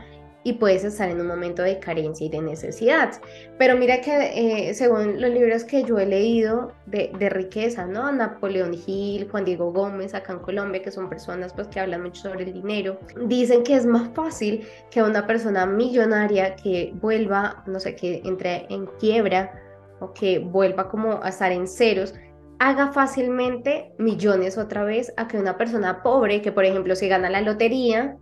y 0.48 0.54
puedes 0.54 0.86
estar 0.86 1.10
en 1.10 1.20
un 1.20 1.28
momento 1.28 1.62
de 1.62 1.78
carencia 1.78 2.26
y 2.26 2.30
de 2.30 2.42
necesidad. 2.42 3.12
Pero 3.58 3.76
mira 3.76 4.00
que 4.00 4.70
eh, 4.70 4.74
según 4.74 5.20
los 5.20 5.30
libros 5.30 5.66
que 5.66 5.84
yo 5.84 6.00
he 6.00 6.06
leído 6.06 6.72
de, 6.86 7.12
de, 7.20 7.30
riqueza, 7.30 7.86
¿no? 7.86 8.10
Napoleón 8.14 8.74
Hill, 8.74 9.28
Juan 9.30 9.44
Diego 9.44 9.74
Gómez, 9.74 10.14
acá 10.14 10.32
en 10.32 10.40
Colombia, 10.40 10.82
que 10.82 10.90
son 10.90 11.10
personas 11.10 11.52
pues 11.52 11.68
que 11.68 11.82
hablan 11.82 12.02
mucho 12.02 12.22
sobre 12.22 12.46
el 12.46 12.54
dinero, 12.54 12.98
dicen 13.26 13.62
que 13.64 13.76
es 13.76 13.86
más 13.86 14.08
fácil 14.16 14.66
que 14.90 15.04
una 15.04 15.28
persona 15.28 15.66
millonaria 15.66 16.56
que 16.56 16.94
vuelva, 17.02 17.66
no 17.68 17.82
sé, 17.82 17.98
que 17.98 18.22
entre 18.24 18.68
en 18.70 18.86
quiebra 19.02 19.52
o 20.00 20.14
que 20.14 20.40
vuelva 20.40 20.88
como 20.88 21.22
a 21.22 21.28
estar 21.28 21.52
en 21.52 21.68
ceros, 21.68 22.14
haga 22.60 22.94
fácilmente 22.94 23.92
millones 23.98 24.58
otra 24.58 24.86
vez 24.86 25.12
a 25.18 25.28
que 25.28 25.38
una 25.38 25.58
persona 25.58 26.02
pobre 26.04 26.42
que 26.42 26.54
por 26.54 26.64
ejemplo 26.64 26.96
se 26.96 27.10
gana 27.10 27.30
la 27.30 27.42
lotería 27.42 28.18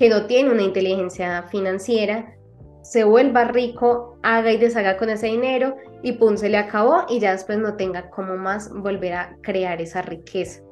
que 0.00 0.08
no 0.08 0.24
tiene 0.24 0.50
una 0.50 0.62
inteligencia 0.62 1.42
financiera, 1.50 2.34
se 2.80 3.04
vuelva 3.04 3.44
rico, 3.44 4.16
haga 4.22 4.50
y 4.50 4.56
deshaga 4.56 4.96
con 4.96 5.10
ese 5.10 5.26
dinero 5.26 5.76
y 6.02 6.12
pum, 6.12 6.38
se 6.38 6.48
le 6.48 6.56
acabó 6.56 7.04
y 7.10 7.20
ya 7.20 7.32
después 7.32 7.58
no 7.58 7.76
tenga 7.76 8.08
cómo 8.08 8.38
más 8.38 8.72
volver 8.72 9.12
a 9.12 9.36
crear 9.42 9.82
esa 9.82 10.00
riqueza. 10.00 10.62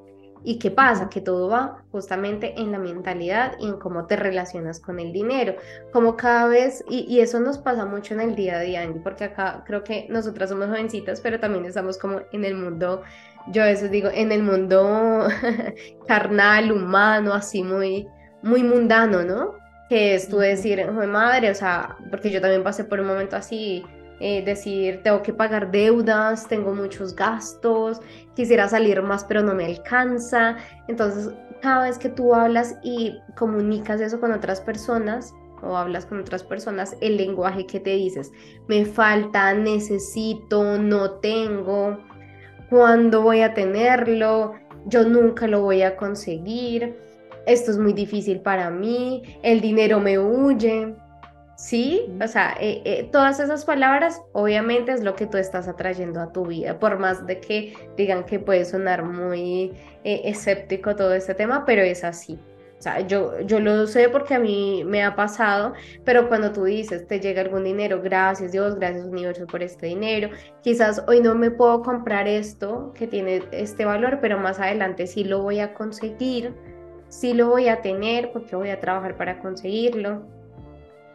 ¿Y 0.44 0.58
qué 0.58 0.70
pasa? 0.70 1.10
Que 1.10 1.20
todo 1.20 1.50
va 1.50 1.84
justamente 1.92 2.58
en 2.58 2.72
la 2.72 2.78
mentalidad 2.78 3.52
y 3.60 3.66
en 3.66 3.78
cómo 3.78 4.06
te 4.06 4.16
relacionas 4.16 4.80
con 4.80 4.98
el 4.98 5.12
dinero. 5.12 5.56
Como 5.92 6.16
cada 6.16 6.48
vez, 6.48 6.82
y, 6.88 7.20
eso 7.20 7.38
nos 7.38 7.58
pasa 7.58 7.84
mucho 7.84 8.14
en 8.14 8.22
el 8.22 8.34
día 8.34 8.56
a 8.56 8.60
día, 8.60 8.90
porque 9.04 9.24
acá 9.24 9.62
creo 9.66 9.84
que 9.84 10.06
nosotras 10.08 10.48
somos 10.48 10.68
jovencitas, 10.68 11.20
pero 11.20 11.38
también 11.38 11.66
estamos 11.66 11.98
como 11.98 12.22
en 12.32 12.46
el 12.46 12.54
mundo, 12.54 13.02
yo 13.48 13.62
a 13.62 13.66
veces 13.66 13.90
digo, 13.90 14.08
en 14.10 14.32
el 14.32 14.42
mundo 14.42 15.28
carnal, 16.08 16.72
humano, 16.72 17.34
así 17.34 17.62
muy, 17.62 18.08
muy 18.42 18.62
mundano, 18.62 19.22
¿no? 19.22 19.54
Que 19.88 20.14
es 20.14 20.28
tú 20.28 20.38
decir, 20.38 20.84
madre, 20.90 21.50
o 21.50 21.54
sea, 21.54 21.96
porque 22.10 22.30
yo 22.30 22.40
también 22.40 22.62
pasé 22.62 22.84
por 22.84 23.00
un 23.00 23.06
momento 23.06 23.36
así, 23.36 23.84
eh, 24.20 24.42
decir, 24.44 25.00
tengo 25.02 25.22
que 25.22 25.32
pagar 25.32 25.70
deudas, 25.70 26.48
tengo 26.48 26.74
muchos 26.74 27.14
gastos, 27.14 28.00
quisiera 28.34 28.68
salir 28.68 29.00
más, 29.02 29.24
pero 29.24 29.42
no 29.42 29.54
me 29.54 29.64
alcanza. 29.64 30.56
Entonces, 30.88 31.32
cada 31.62 31.84
vez 31.84 31.98
que 31.98 32.08
tú 32.08 32.34
hablas 32.34 32.76
y 32.82 33.18
comunicas 33.36 34.00
eso 34.00 34.20
con 34.20 34.32
otras 34.32 34.60
personas, 34.60 35.34
o 35.62 35.76
hablas 35.76 36.06
con 36.06 36.20
otras 36.20 36.42
personas, 36.42 36.96
el 37.00 37.16
lenguaje 37.16 37.66
que 37.66 37.80
te 37.80 37.90
dices, 37.90 38.30
me 38.68 38.84
falta, 38.84 39.54
necesito, 39.54 40.78
no 40.78 41.12
tengo, 41.20 41.98
¿cuándo 42.70 43.22
voy 43.22 43.40
a 43.42 43.54
tenerlo? 43.54 44.54
Yo 44.86 45.04
nunca 45.04 45.46
lo 45.46 45.62
voy 45.62 45.82
a 45.82 45.96
conseguir 45.96 47.07
esto 47.48 47.70
es 47.70 47.78
muy 47.78 47.92
difícil 47.92 48.40
para 48.40 48.70
mí, 48.70 49.22
el 49.42 49.60
dinero 49.60 50.00
me 50.00 50.18
huye. 50.18 50.94
Sí, 51.56 52.06
o 52.22 52.28
sea, 52.28 52.56
eh, 52.60 52.82
eh, 52.84 53.08
todas 53.10 53.40
esas 53.40 53.64
palabras 53.64 54.22
obviamente 54.32 54.92
es 54.92 55.02
lo 55.02 55.16
que 55.16 55.26
tú 55.26 55.38
estás 55.38 55.66
atrayendo 55.66 56.20
a 56.20 56.32
tu 56.32 56.46
vida, 56.46 56.78
por 56.78 57.00
más 57.00 57.26
de 57.26 57.40
que 57.40 57.74
digan 57.96 58.24
que 58.24 58.38
puede 58.38 58.64
sonar 58.64 59.02
muy 59.02 59.72
eh, 60.04 60.20
escéptico 60.24 60.94
todo 60.94 61.14
este 61.14 61.34
tema, 61.34 61.64
pero 61.64 61.82
es 61.82 62.04
así. 62.04 62.38
O 62.78 62.80
sea, 62.82 63.00
yo, 63.00 63.40
yo 63.40 63.58
lo 63.58 63.88
sé 63.88 64.08
porque 64.08 64.34
a 64.34 64.38
mí 64.38 64.84
me 64.86 65.02
ha 65.02 65.16
pasado, 65.16 65.72
pero 66.04 66.28
cuando 66.28 66.52
tú 66.52 66.62
dices, 66.62 67.08
te 67.08 67.18
llega 67.18 67.42
algún 67.42 67.64
dinero, 67.64 68.00
gracias 68.00 68.52
Dios, 68.52 68.76
gracias 68.76 69.04
universo 69.06 69.44
por 69.48 69.64
este 69.64 69.86
dinero, 69.86 70.30
quizás 70.62 71.02
hoy 71.08 71.20
no 71.20 71.34
me 71.34 71.50
puedo 71.50 71.82
comprar 71.82 72.28
esto 72.28 72.92
que 72.94 73.08
tiene 73.08 73.42
este 73.50 73.84
valor, 73.84 74.20
pero 74.22 74.38
más 74.38 74.60
adelante 74.60 75.08
sí 75.08 75.24
lo 75.24 75.42
voy 75.42 75.58
a 75.58 75.74
conseguir, 75.74 76.54
sí 77.08 77.34
lo 77.34 77.48
voy 77.48 77.68
a 77.68 77.82
tener 77.82 78.32
porque 78.32 78.56
voy 78.56 78.70
a 78.70 78.80
trabajar 78.80 79.16
para 79.16 79.38
conseguirlo. 79.40 80.22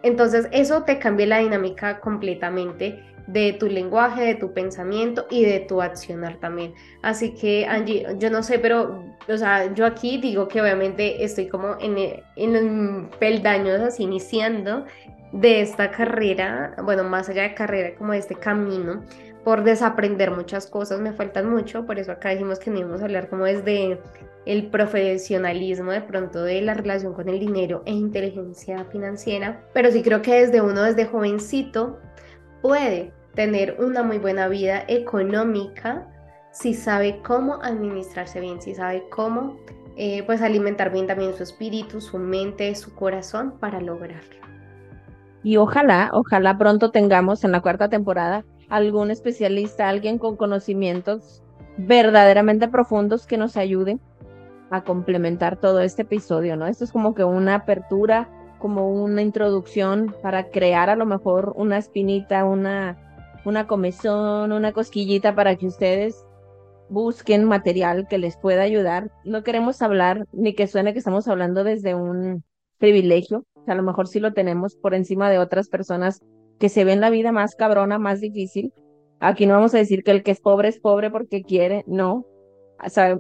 Entonces 0.02 0.48
eso 0.52 0.84
te 0.84 1.00
cambia 1.00 1.28
la 1.28 1.40
dinámica 1.40 2.00
completamente 2.00 3.04
de 3.28 3.54
tu 3.54 3.68
lenguaje, 3.68 4.22
de 4.22 4.36
tu 4.36 4.54
pensamiento 4.54 5.26
y 5.30 5.46
de 5.46 5.62
tu 5.62 5.82
accionar 5.82 6.40
también. 6.40 6.74
Así 7.02 7.34
que 7.34 7.66
Angie, 7.66 8.06
yo 8.18 8.30
no 8.30 8.44
sé, 8.44 8.60
pero, 8.60 9.04
o 9.30 9.38
sea, 9.38 9.74
yo 9.74 9.86
aquí 9.86 10.18
digo 10.18 10.48
que 10.48 10.62
obviamente 10.62 11.24
estoy 11.24 11.48
como 11.48 11.78
en, 11.80 12.22
en 12.36 13.10
peldaños 13.20 13.80
así 13.80 14.04
iniciando 14.04 14.86
de 15.32 15.62
esta 15.62 15.90
carrera, 15.90 16.76
bueno, 16.84 17.04
más 17.04 17.30
allá 17.30 17.44
de 17.44 17.54
carrera, 17.54 17.96
como 17.96 18.12
de 18.12 18.20
este 18.20 18.36
camino, 18.36 19.04
por 19.44 19.64
desaprender 19.64 20.32
muchas 20.32 20.68
cosas, 20.68 21.02
me 21.02 21.12
faltan 21.12 21.50
mucho, 21.50 21.86
por 21.86 22.00
eso 22.00 22.12
acá 22.12 22.30
dijimos 22.30 22.60
que 22.60 22.70
no 22.70 22.80
íbamos 22.80 23.02
a 23.02 23.06
hablar 23.06 23.30
como 23.30 23.46
desde 23.46 24.00
el 24.46 24.68
profesionalismo 24.68 25.92
de 25.92 26.02
pronto 26.02 26.44
de 26.44 26.62
la 26.62 26.74
relación 26.74 27.14
con 27.14 27.30
el 27.30 27.40
dinero 27.40 27.82
e 27.86 27.92
inteligencia 27.92 28.86
financiera, 28.86 29.64
pero 29.74 29.92
sí 29.92 30.04
creo 30.04 30.22
que 30.22 30.42
desde 30.42 30.62
uno, 30.62 30.84
desde 30.84 31.06
jovencito, 31.06 32.00
puede 32.62 33.14
tener 33.34 33.78
una 33.80 34.04
muy 34.04 34.18
buena 34.18 34.48
vida 34.48 34.84
económica 34.88 36.08
si 36.52 36.74
sabe 36.74 37.20
cómo 37.24 37.62
administrarse 37.64 38.40
bien, 38.40 38.62
si 38.62 38.76
sabe 38.76 39.04
cómo 39.10 39.58
eh, 39.96 40.24
pues 40.24 40.42
alimentar 40.42 40.92
bien 40.92 41.08
también 41.08 41.34
su 41.36 41.44
espíritu, 41.44 42.02
su 42.02 42.18
mente, 42.18 42.74
su 42.76 42.94
corazón 42.96 43.60
para 43.60 43.80
lograrlo. 43.80 44.44
Y 45.44 45.58
ojalá, 45.58 46.10
ojalá 46.14 46.58
pronto 46.58 46.92
tengamos 46.92 47.44
en 47.44 47.52
la 47.52 47.62
cuarta 47.62 47.90
temporada 47.90 48.46
algún 48.70 49.12
especialista, 49.12 49.90
alguien 49.90 50.18
con 50.18 50.36
conocimientos 50.36 51.44
verdaderamente 51.78 52.68
profundos 52.68 53.28
que 53.28 53.38
nos 53.38 53.58
ayude 53.58 54.00
a 54.74 54.84
complementar 54.84 55.60
todo 55.60 55.82
este 55.82 56.02
episodio, 56.02 56.58
¿no? 56.58 56.66
Esto 56.66 56.84
es 56.84 56.92
como 56.92 57.14
que 57.14 57.24
una 57.24 57.54
apertura, 57.54 58.30
como 58.58 58.90
una 58.90 59.22
introducción 59.22 60.16
para 60.24 60.50
crear 60.50 60.90
a 60.90 60.96
lo 60.96 61.06
mejor 61.06 61.54
una 61.56 61.78
espinita, 61.78 62.44
una, 62.44 62.98
una 63.46 63.68
comezón, 63.68 64.52
una 64.52 64.72
cosquillita 64.72 65.36
para 65.36 65.56
que 65.58 65.68
ustedes 65.68 66.26
busquen 66.90 67.44
material 67.46 68.08
que 68.10 68.18
les 68.18 68.36
pueda 68.36 68.64
ayudar. 68.64 69.12
No 69.24 69.44
queremos 69.44 69.82
hablar 69.84 70.26
ni 70.32 70.56
que 70.56 70.66
suene 70.66 70.94
que 70.94 71.00
estamos 71.00 71.28
hablando 71.28 71.64
desde 71.64 71.94
un 71.94 72.44
privilegio, 72.80 73.46
a 73.68 73.76
lo 73.76 73.84
mejor 73.84 74.08
sí 74.08 74.20
lo 74.20 74.34
tenemos 74.34 74.76
por 74.76 74.96
encima 74.96 75.30
de 75.30 75.38
otras 75.38 75.70
personas 75.70 76.22
que 76.60 76.70
se 76.70 76.84
ven 76.84 77.00
la 77.00 77.12
vida 77.12 77.32
más 77.32 77.56
cabrona, 77.56 78.00
más 78.00 78.22
difícil. 78.22 78.74
Aquí 79.20 79.46
no 79.46 79.54
vamos 79.54 79.76
a 79.76 79.78
decir 79.78 80.04
que 80.04 80.12
el 80.12 80.24
que 80.24 80.32
es 80.32 80.42
pobre 80.42 80.70
es 80.70 80.80
pobre 80.80 81.12
porque 81.12 81.44
quiere, 81.44 81.84
no, 81.86 82.26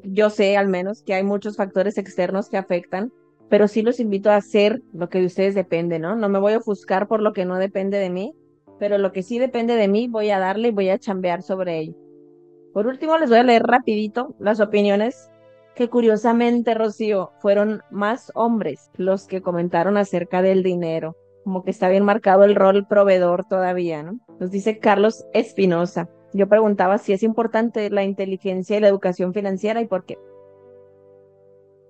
yo 0.04 0.30
sé 0.30 0.58
al 0.58 0.67
menos 0.67 1.04
que 1.04 1.13
hay 1.13 1.23
muchos 1.23 1.58
factores 1.58 1.97
externos 1.97 2.49
que 2.49 2.58
afectan, 2.58 3.12
pero 3.49 3.67
sí 3.67 3.82
los 3.82 3.99
invito 3.99 4.32
a 4.32 4.38
hacer 4.38 4.82
lo 4.93 5.10
que 5.10 5.19
de 5.19 5.28
ustedes 5.28 5.56
depende, 5.56 5.99
¿no? 5.99 6.15
No 6.15 6.30
me 6.30 6.39
voy 6.39 6.54
a 6.54 6.58
ofuscar 6.58 7.08
por 7.08 7.21
lo 7.21 7.34
que 7.34 7.45
no 7.45 7.58
depende 7.58 7.97
de 7.99 8.10
mí, 8.10 8.34
pero 8.80 8.97
lo 8.97 9.12
que 9.12 9.23
sí 9.23 9.39
depende 9.39 9.76
de 9.76 9.88
mí 9.88 10.08
voy 10.08 10.32
a 10.32 10.39
darle 10.39 10.69
y 10.69 10.71
voy 10.71 10.89
a 10.89 10.97
chambear 10.97 11.43
sobre 11.43 11.80
ello. 11.80 11.95
Por 12.73 12.88
último, 12.88 13.17
les 13.17 13.30
voy 13.30 13.39
a 13.39 13.43
leer 13.43 13.63
rapidito 13.63 14.36
las 14.39 14.60
opiniones 14.60 15.30
que 15.76 15.89
curiosamente, 15.89 16.73
Rocío, 16.73 17.32
fueron 17.39 17.82
más 17.91 18.32
hombres 18.36 18.89
los 18.95 19.26
que 19.26 19.41
comentaron 19.41 19.97
acerca 19.97 20.41
del 20.41 20.63
dinero, 20.63 21.15
como 21.43 21.63
que 21.63 21.71
está 21.71 21.89
bien 21.89 22.04
marcado 22.04 22.43
el 22.43 22.56
rol 22.56 22.88
proveedor 22.88 23.45
todavía, 23.47 24.04
¿no? 24.04 24.19
Nos 24.39 24.52
dice 24.52 24.80
Carlos 24.80 25.26
Espinosa 25.34 26.10
yo 26.34 26.48
preguntaba 26.48 26.98
si 26.98 27.13
es 27.13 27.24
importante 27.24 27.89
la 27.89 28.04
inteligencia 28.04 28.78
y 28.78 28.80
la 28.80 28.88
educación 28.88 29.34
financiera 29.34 29.82
y 29.82 29.86
por 29.86 30.06
qué. 30.06 30.17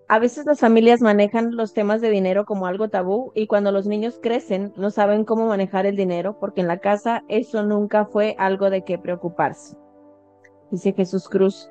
A 0.10 0.20
veces 0.20 0.46
las 0.46 0.60
familias 0.60 1.02
manejan 1.02 1.56
los 1.56 1.74
temas 1.74 2.02
de 2.02 2.10
dinero 2.10 2.46
como 2.46 2.68
algo 2.68 2.90
tabú 2.90 3.32
y 3.34 3.48
cuando 3.48 3.72
los 3.72 3.88
niños 3.88 4.20
crecen 4.22 4.74
no 4.76 4.92
saben 4.92 5.24
cómo 5.24 5.48
manejar 5.48 5.86
el 5.86 5.96
dinero 5.96 6.38
porque 6.40 6.62
en 6.62 6.68
la 6.68 6.78
casa 6.78 7.24
eso 7.30 7.64
nunca 7.64 8.06
fue 8.06 8.36
algo 8.38 8.70
de 8.70 8.84
qué 8.84 8.98
preocuparse. 8.98 9.78
Dice 10.72 10.94
Jesús 10.94 11.30
Cruz. 11.30 11.70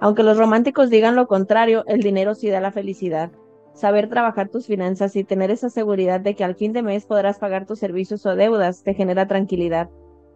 Aunque 0.00 0.22
los 0.22 0.38
románticos 0.38 0.90
digan 0.90 1.14
lo 1.14 1.28
contrario, 1.28 1.84
el 1.86 2.02
dinero 2.02 2.34
sí 2.34 2.48
da 2.48 2.60
la 2.60 2.72
felicidad. 2.72 3.30
Saber 3.74 4.08
trabajar 4.08 4.48
tus 4.48 4.66
finanzas 4.66 5.14
y 5.14 5.24
tener 5.24 5.50
esa 5.50 5.68
seguridad 5.68 6.20
de 6.20 6.34
que 6.34 6.44
al 6.44 6.54
fin 6.54 6.72
de 6.72 6.82
mes 6.82 7.06
podrás 7.06 7.38
pagar 7.38 7.66
tus 7.66 7.78
servicios 7.78 8.24
o 8.26 8.34
deudas 8.34 8.82
te 8.82 8.94
genera 8.94 9.28
tranquilidad 9.28 9.88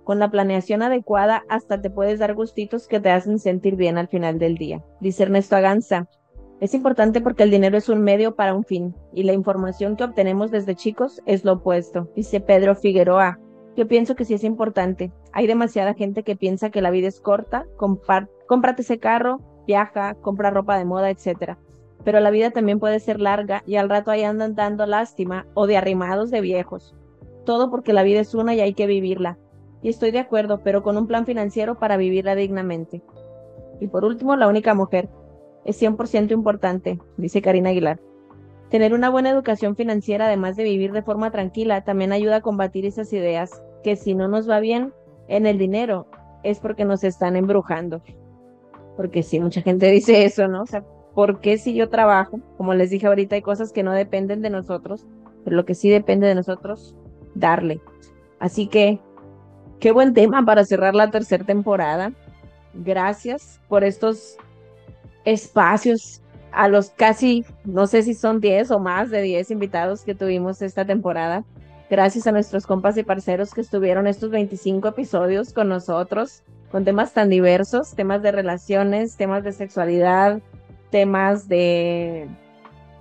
con 0.08 0.18
la 0.18 0.30
planeación 0.30 0.80
adecuada 0.80 1.44
hasta 1.50 1.82
te 1.82 1.90
puedes 1.90 2.18
dar 2.18 2.34
gustitos 2.34 2.88
que 2.88 2.98
te 2.98 3.10
hacen 3.10 3.38
sentir 3.38 3.76
bien 3.76 3.98
al 3.98 4.08
final 4.08 4.38
del 4.38 4.54
día. 4.54 4.82
Dice 5.02 5.24
Ernesto 5.24 5.54
Aganza, 5.54 6.08
es 6.62 6.72
importante 6.72 7.20
porque 7.20 7.42
el 7.42 7.50
dinero 7.50 7.76
es 7.76 7.90
un 7.90 8.00
medio 8.00 8.34
para 8.34 8.54
un 8.54 8.64
fin 8.64 8.94
y 9.12 9.24
la 9.24 9.34
información 9.34 9.96
que 9.96 10.04
obtenemos 10.04 10.50
desde 10.50 10.74
chicos 10.74 11.20
es 11.26 11.44
lo 11.44 11.52
opuesto. 11.52 12.08
Dice 12.16 12.40
Pedro 12.40 12.74
Figueroa, 12.74 13.38
yo 13.76 13.86
pienso 13.86 14.16
que 14.16 14.24
sí 14.24 14.32
es 14.32 14.44
importante. 14.44 15.12
Hay 15.34 15.46
demasiada 15.46 15.92
gente 15.92 16.22
que 16.22 16.36
piensa 16.36 16.70
que 16.70 16.80
la 16.80 16.90
vida 16.90 17.08
es 17.08 17.20
corta, 17.20 17.66
cómprate 17.76 18.80
ese 18.80 18.98
carro, 18.98 19.42
viaja, 19.66 20.14
compra 20.14 20.48
ropa 20.48 20.78
de 20.78 20.86
moda, 20.86 21.10
etc. 21.10 21.58
Pero 22.02 22.20
la 22.20 22.30
vida 22.30 22.50
también 22.50 22.78
puede 22.78 22.98
ser 23.00 23.20
larga 23.20 23.62
y 23.66 23.76
al 23.76 23.90
rato 23.90 24.10
ahí 24.10 24.22
andan 24.22 24.54
dando 24.54 24.86
lástima 24.86 25.46
o 25.52 25.66
de 25.66 25.76
arrimados 25.76 26.30
de 26.30 26.40
viejos. 26.40 26.96
Todo 27.44 27.70
porque 27.70 27.92
la 27.92 28.04
vida 28.04 28.20
es 28.20 28.34
una 28.34 28.54
y 28.54 28.62
hay 28.62 28.72
que 28.72 28.86
vivirla 28.86 29.36
y 29.82 29.88
estoy 29.88 30.10
de 30.10 30.18
acuerdo, 30.18 30.60
pero 30.62 30.82
con 30.82 30.96
un 30.96 31.06
plan 31.06 31.26
financiero 31.26 31.78
para 31.78 31.96
vivirla 31.96 32.34
dignamente. 32.34 33.02
Y 33.80 33.88
por 33.88 34.04
último, 34.04 34.36
la 34.36 34.48
única 34.48 34.74
mujer. 34.74 35.08
Es 35.64 35.80
100% 35.82 36.32
importante, 36.32 36.98
dice 37.16 37.42
Karina 37.42 37.70
Aguilar. 37.70 38.00
Tener 38.70 38.94
una 38.94 39.10
buena 39.10 39.30
educación 39.30 39.76
financiera, 39.76 40.26
además 40.26 40.56
de 40.56 40.64
vivir 40.64 40.92
de 40.92 41.02
forma 41.02 41.30
tranquila, 41.30 41.84
también 41.84 42.12
ayuda 42.12 42.36
a 42.36 42.40
combatir 42.40 42.86
esas 42.86 43.12
ideas 43.12 43.62
que 43.82 43.96
si 43.96 44.14
no 44.14 44.28
nos 44.28 44.48
va 44.48 44.60
bien 44.60 44.92
en 45.26 45.46
el 45.46 45.58
dinero 45.58 46.06
es 46.42 46.60
porque 46.60 46.84
nos 46.84 47.04
están 47.04 47.36
embrujando. 47.36 48.02
Porque 48.96 49.22
sí, 49.22 49.40
mucha 49.40 49.62
gente 49.62 49.90
dice 49.90 50.24
eso, 50.24 50.48
¿no? 50.48 50.62
O 50.62 50.66
sea, 50.66 50.84
¿por 51.14 51.40
qué 51.40 51.58
si 51.58 51.74
yo 51.74 51.88
trabajo? 51.88 52.40
Como 52.56 52.74
les 52.74 52.90
dije 52.90 53.06
ahorita, 53.06 53.36
hay 53.36 53.42
cosas 53.42 53.72
que 53.72 53.82
no 53.82 53.92
dependen 53.92 54.42
de 54.42 54.50
nosotros, 54.50 55.06
pero 55.44 55.56
lo 55.56 55.64
que 55.64 55.74
sí 55.74 55.88
depende 55.88 56.26
de 56.26 56.34
nosotros, 56.34 56.96
darle. 57.34 57.80
Así 58.38 58.68
que 58.68 59.00
Qué 59.80 59.92
buen 59.92 60.12
tema 60.12 60.44
para 60.44 60.64
cerrar 60.64 60.94
la 60.96 61.10
tercera 61.10 61.44
temporada. 61.44 62.12
Gracias 62.74 63.60
por 63.68 63.84
estos 63.84 64.36
espacios 65.24 66.20
a 66.50 66.68
los 66.68 66.90
casi, 66.90 67.44
no 67.64 67.86
sé 67.86 68.02
si 68.02 68.14
son 68.14 68.40
10 68.40 68.72
o 68.72 68.80
más 68.80 69.10
de 69.10 69.22
10 69.22 69.52
invitados 69.52 70.02
que 70.02 70.16
tuvimos 70.16 70.62
esta 70.62 70.84
temporada. 70.84 71.44
Gracias 71.88 72.26
a 72.26 72.32
nuestros 72.32 72.66
compas 72.66 72.96
y 72.96 73.04
parceros 73.04 73.54
que 73.54 73.60
estuvieron 73.60 74.06
estos 74.08 74.30
25 74.30 74.88
episodios 74.88 75.52
con 75.52 75.68
nosotros, 75.68 76.42
con 76.72 76.84
temas 76.84 77.12
tan 77.12 77.28
diversos, 77.28 77.94
temas 77.94 78.20
de 78.22 78.32
relaciones, 78.32 79.16
temas 79.16 79.44
de 79.44 79.52
sexualidad, 79.52 80.40
temas 80.90 81.48
de 81.48 82.28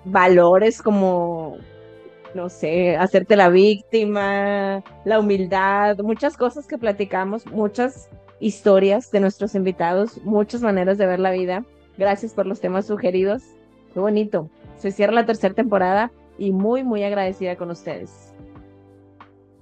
valores 0.05 0.81
como 0.81 1.57
no 2.33 2.49
sé, 2.49 2.95
hacerte 2.95 3.35
la 3.35 3.49
víctima, 3.49 4.83
la 5.05 5.19
humildad, 5.19 5.97
muchas 5.99 6.37
cosas 6.37 6.67
que 6.67 6.77
platicamos, 6.77 7.45
muchas 7.47 8.09
historias 8.39 9.11
de 9.11 9.19
nuestros 9.19 9.55
invitados, 9.55 10.23
muchas 10.23 10.61
maneras 10.61 10.97
de 10.97 11.07
ver 11.07 11.19
la 11.19 11.31
vida. 11.31 11.65
Gracias 11.97 12.33
por 12.33 12.45
los 12.45 12.59
temas 12.59 12.85
sugeridos. 12.85 13.43
Qué 13.93 13.99
bonito. 13.99 14.49
Se 14.77 14.91
cierra 14.91 15.13
la 15.13 15.25
tercera 15.25 15.53
temporada 15.53 16.11
y 16.37 16.51
muy, 16.51 16.83
muy 16.83 17.03
agradecida 17.03 17.55
con 17.55 17.71
ustedes. 17.71 18.33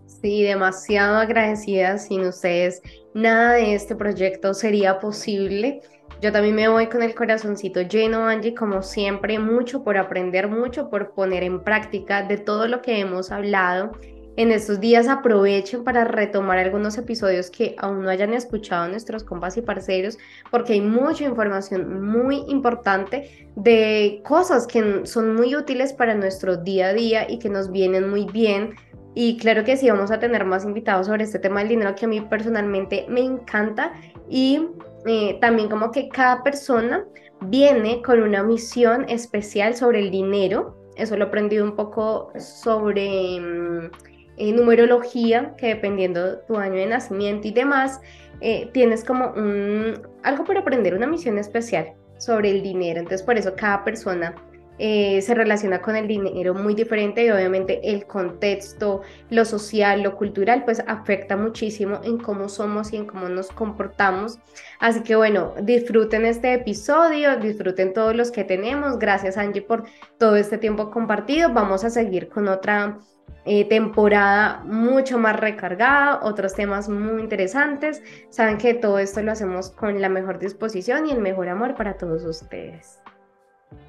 Sí, 0.06 0.44
demasiado 0.44 1.18
agradecida. 1.18 1.98
Sin 1.98 2.22
ustedes, 2.22 2.82
nada 3.14 3.54
de 3.54 3.76
este 3.76 3.96
proyecto 3.96 4.54
sería 4.54 5.00
posible. 5.00 5.82
Yo 6.22 6.32
también 6.32 6.56
me 6.56 6.68
voy 6.68 6.88
con 6.88 7.04
el 7.04 7.14
corazoncito 7.14 7.82
lleno, 7.82 8.26
Angie, 8.26 8.56
como 8.56 8.82
siempre, 8.82 9.38
mucho 9.38 9.84
por 9.84 9.98
aprender, 9.98 10.48
mucho 10.48 10.90
por 10.90 11.12
poner 11.12 11.44
en 11.44 11.62
práctica 11.62 12.24
de 12.24 12.38
todo 12.38 12.68
lo 12.68 12.82
que 12.82 13.00
hemos 13.00 13.32
hablado. 13.32 13.92
En 14.38 14.52
estos 14.52 14.82
días 14.82 15.08
aprovechen 15.08 15.84
para 15.86 16.04
retomar 16.04 16.58
algunos 16.58 16.98
episodios 16.98 17.50
que 17.50 17.76
aún 17.78 18.04
no 18.04 18.10
hayan 18.10 18.34
escuchado 18.34 18.88
nuestros 18.90 19.24
compas 19.24 19.56
y 19.56 19.62
parceros, 19.62 20.18
porque 20.52 20.74
hay 20.74 20.82
mucha 20.82 21.24
información 21.24 22.04
muy 22.04 22.44
importante 22.48 23.48
de 23.56 24.22
cosas 24.26 24.68
que 24.68 25.06
son 25.06 25.36
muy 25.36 25.56
útiles 25.56 25.94
para 25.94 26.16
nuestro 26.16 26.58
día 26.58 26.88
a 26.88 26.94
día 26.94 27.30
y 27.32 27.40
que 27.40 27.50
nos 27.50 27.72
vienen 27.72 28.10
muy 28.10 28.26
bien 28.26 28.76
Y 29.18 29.38
claro 29.38 29.64
que 29.64 29.78
sí, 29.78 29.90
vamos 29.90 30.12
a 30.12 30.20
tener 30.20 30.44
más 30.44 30.66
invitados 30.66 31.08
sobre 31.08 31.24
este 31.24 31.40
tema 31.40 31.62
del 31.62 31.70
dinero 31.70 31.96
que 31.96 32.04
a 32.04 32.08
mí 32.10 32.20
personalmente 32.20 33.06
me 33.08 33.22
encanta. 33.22 33.94
Y 34.30 34.68
eh, 35.06 35.38
también 35.40 35.70
como 35.70 35.92
que 35.92 36.10
cada 36.10 36.44
persona 36.44 37.06
viene 37.42 38.02
con 38.02 38.22
una 38.22 38.44
misión 38.44 39.06
especial 39.10 39.76
sobre 39.76 40.00
el 40.00 40.12
dinero. 40.12 40.76
Eso 40.96 41.16
lo 41.18 41.26
he 41.26 41.28
aprendido 41.28 41.64
un 41.64 41.76
poco 41.76 42.32
sobre 42.40 43.40
mm, 43.40 43.92
eh, 44.38 44.52
numerología, 44.54 45.56
que 45.58 45.68
dependiendo 45.68 46.40
tu 46.40 46.58
año 46.58 46.76
de 46.76 46.88
nacimiento 46.88 47.48
y 47.48 47.52
demás, 47.52 48.02
eh, 48.42 48.70
tienes 48.74 49.04
como 49.04 49.32
un, 49.34 50.02
algo 50.24 50.44
para 50.44 50.62
aprender, 50.62 50.94
una 50.94 51.08
misión 51.08 51.38
especial 51.38 51.94
sobre 52.18 52.52
el 52.52 52.64
dinero. 52.64 53.00
Entonces 53.00 53.24
por 53.24 53.38
eso 53.38 53.54
cada 53.56 53.84
persona 53.84 54.36
eh, 54.78 55.22
se 55.22 55.34
relaciona 55.34 55.82
con 55.82 55.96
el 55.96 56.08
dinero 56.08 56.54
muy 56.54 56.76
diferente 56.76 57.26
y 57.26 57.32
obviamente 57.32 57.80
el 57.84 58.06
contexto, 58.06 59.02
lo 59.30 59.46
social, 59.46 60.02
lo 60.02 60.16
cultural, 60.18 60.66
pues 60.66 60.84
afecta 60.86 61.38
muchísimo 61.38 62.02
en 62.04 62.18
cómo 62.18 62.50
somos 62.50 62.92
y 62.92 62.98
en 62.98 63.06
cómo 63.06 63.30
nos 63.30 63.48
comportamos. 63.48 64.40
Así 64.80 65.02
que 65.02 65.16
bueno, 65.16 65.54
disfruten 65.62 66.26
este 66.26 66.54
episodio, 66.54 67.38
disfruten 67.38 67.94
todos 67.94 68.16
los 68.16 68.32
que 68.32 68.44
tenemos. 68.44 69.00
Gracias 69.00 69.38
Angie 69.38 69.62
por 69.62 69.86
todo 70.18 70.36
este 70.36 70.58
tiempo 70.58 70.92
compartido. 70.92 71.54
Vamos 71.54 71.84
a 71.84 71.90
seguir 71.90 72.28
con 72.28 72.48
otra 72.48 73.00
eh, 73.46 73.64
temporada 73.70 74.64
mucho 74.66 75.20
más 75.20 75.40
recargada, 75.40 76.20
otros 76.24 76.54
temas 76.54 76.90
muy 76.90 77.22
interesantes. 77.22 78.02
Saben 78.30 78.58
que 78.58 78.74
todo 78.74 79.00
esto 79.00 79.22
lo 79.22 79.32
hacemos 79.32 79.70
con 79.70 80.02
la 80.02 80.10
mejor 80.10 80.40
disposición 80.40 81.06
y 81.06 81.12
el 81.12 81.22
mejor 81.22 81.48
amor 81.50 81.76
para 81.76 81.96
todos 81.96 82.26
ustedes. 82.26 83.00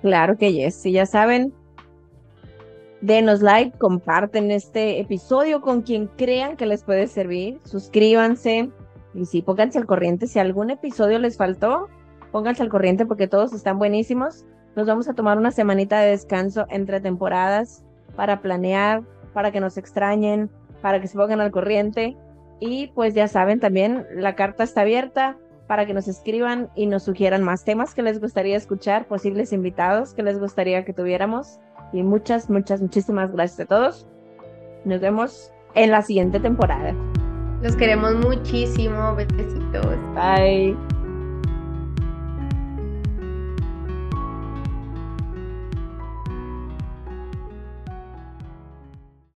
Claro 0.03 0.37
que 0.37 0.53
yes, 0.53 0.75
si 0.75 0.93
ya 0.93 1.07
saben, 1.07 1.53
denos 3.01 3.43
like, 3.43 3.77
comparten 3.79 4.51
este 4.51 5.01
episodio 5.01 5.61
con 5.61 5.83
quien 5.83 6.07
crean 6.17 6.57
que 6.57 6.67
les 6.67 6.85
puede 6.85 7.07
servir, 7.07 7.61
suscríbanse 7.65 8.71
y 9.15 9.25
sí, 9.25 9.43
pónganse 9.43 9.79
al 9.79 9.87
corriente. 9.87 10.27
Si 10.27 10.39
algún 10.39 10.71
episodio 10.71 11.19
les 11.19 11.37
faltó, 11.37 11.89
pónganse 12.33 12.63
al 12.63 12.69
corriente 12.69 13.07
porque 13.07 13.29
todos 13.29 13.53
están 13.53 13.79
buenísimos. 13.79 14.45
Nos 14.77 14.87
vamos 14.87 15.09
a 15.09 15.15
tomar 15.15 15.39
una 15.39 15.51
semanita 15.51 16.01
de 16.01 16.11
descanso 16.11 16.67
entre 16.69 17.01
temporadas 17.01 17.83
para 18.15 18.43
planear, 18.43 19.03
para 19.33 19.53
que 19.53 19.61
nos 19.61 19.79
extrañen, 19.79 20.51
para 20.83 21.01
que 21.01 21.07
se 21.07 21.17
pongan 21.17 21.41
al 21.41 21.51
corriente. 21.51 22.17
Y 22.61 22.89
pues 22.89 23.15
ya 23.15 23.27
saben 23.27 23.59
también, 23.59 24.07
la 24.15 24.35
carta 24.35 24.65
está 24.65 24.83
abierta 24.83 25.39
para 25.67 25.87
que 25.87 25.95
nos 25.95 26.09
escriban 26.09 26.71
y 26.75 26.87
nos 26.87 27.03
sugieran 27.03 27.43
más 27.43 27.65
temas 27.65 27.95
que 27.95 28.03
les 28.03 28.21
gustaría 28.21 28.57
escuchar, 28.57 29.07
posibles 29.07 29.53
invitados 29.53 30.15
que 30.15 30.23
les 30.23 30.39
gustaría 30.39 30.85
que 30.85 30.93
tuviéramos. 30.93 31.59
Y 31.93 32.03
muchas, 32.03 32.51
muchas, 32.51 32.83
muchísimas 32.83 33.33
gracias 33.33 33.61
a 33.61 33.67
todos. 33.67 34.07
Nos 34.85 35.01
vemos 35.01 35.53
en 35.75 35.91
la 35.91 36.03
siguiente 36.03 36.41
temporada. 36.41 36.95
Los 37.63 37.77
queremos 37.77 38.15
muchísimo. 38.17 39.15
Besitos. 39.15 39.97
Bye. 40.15 40.96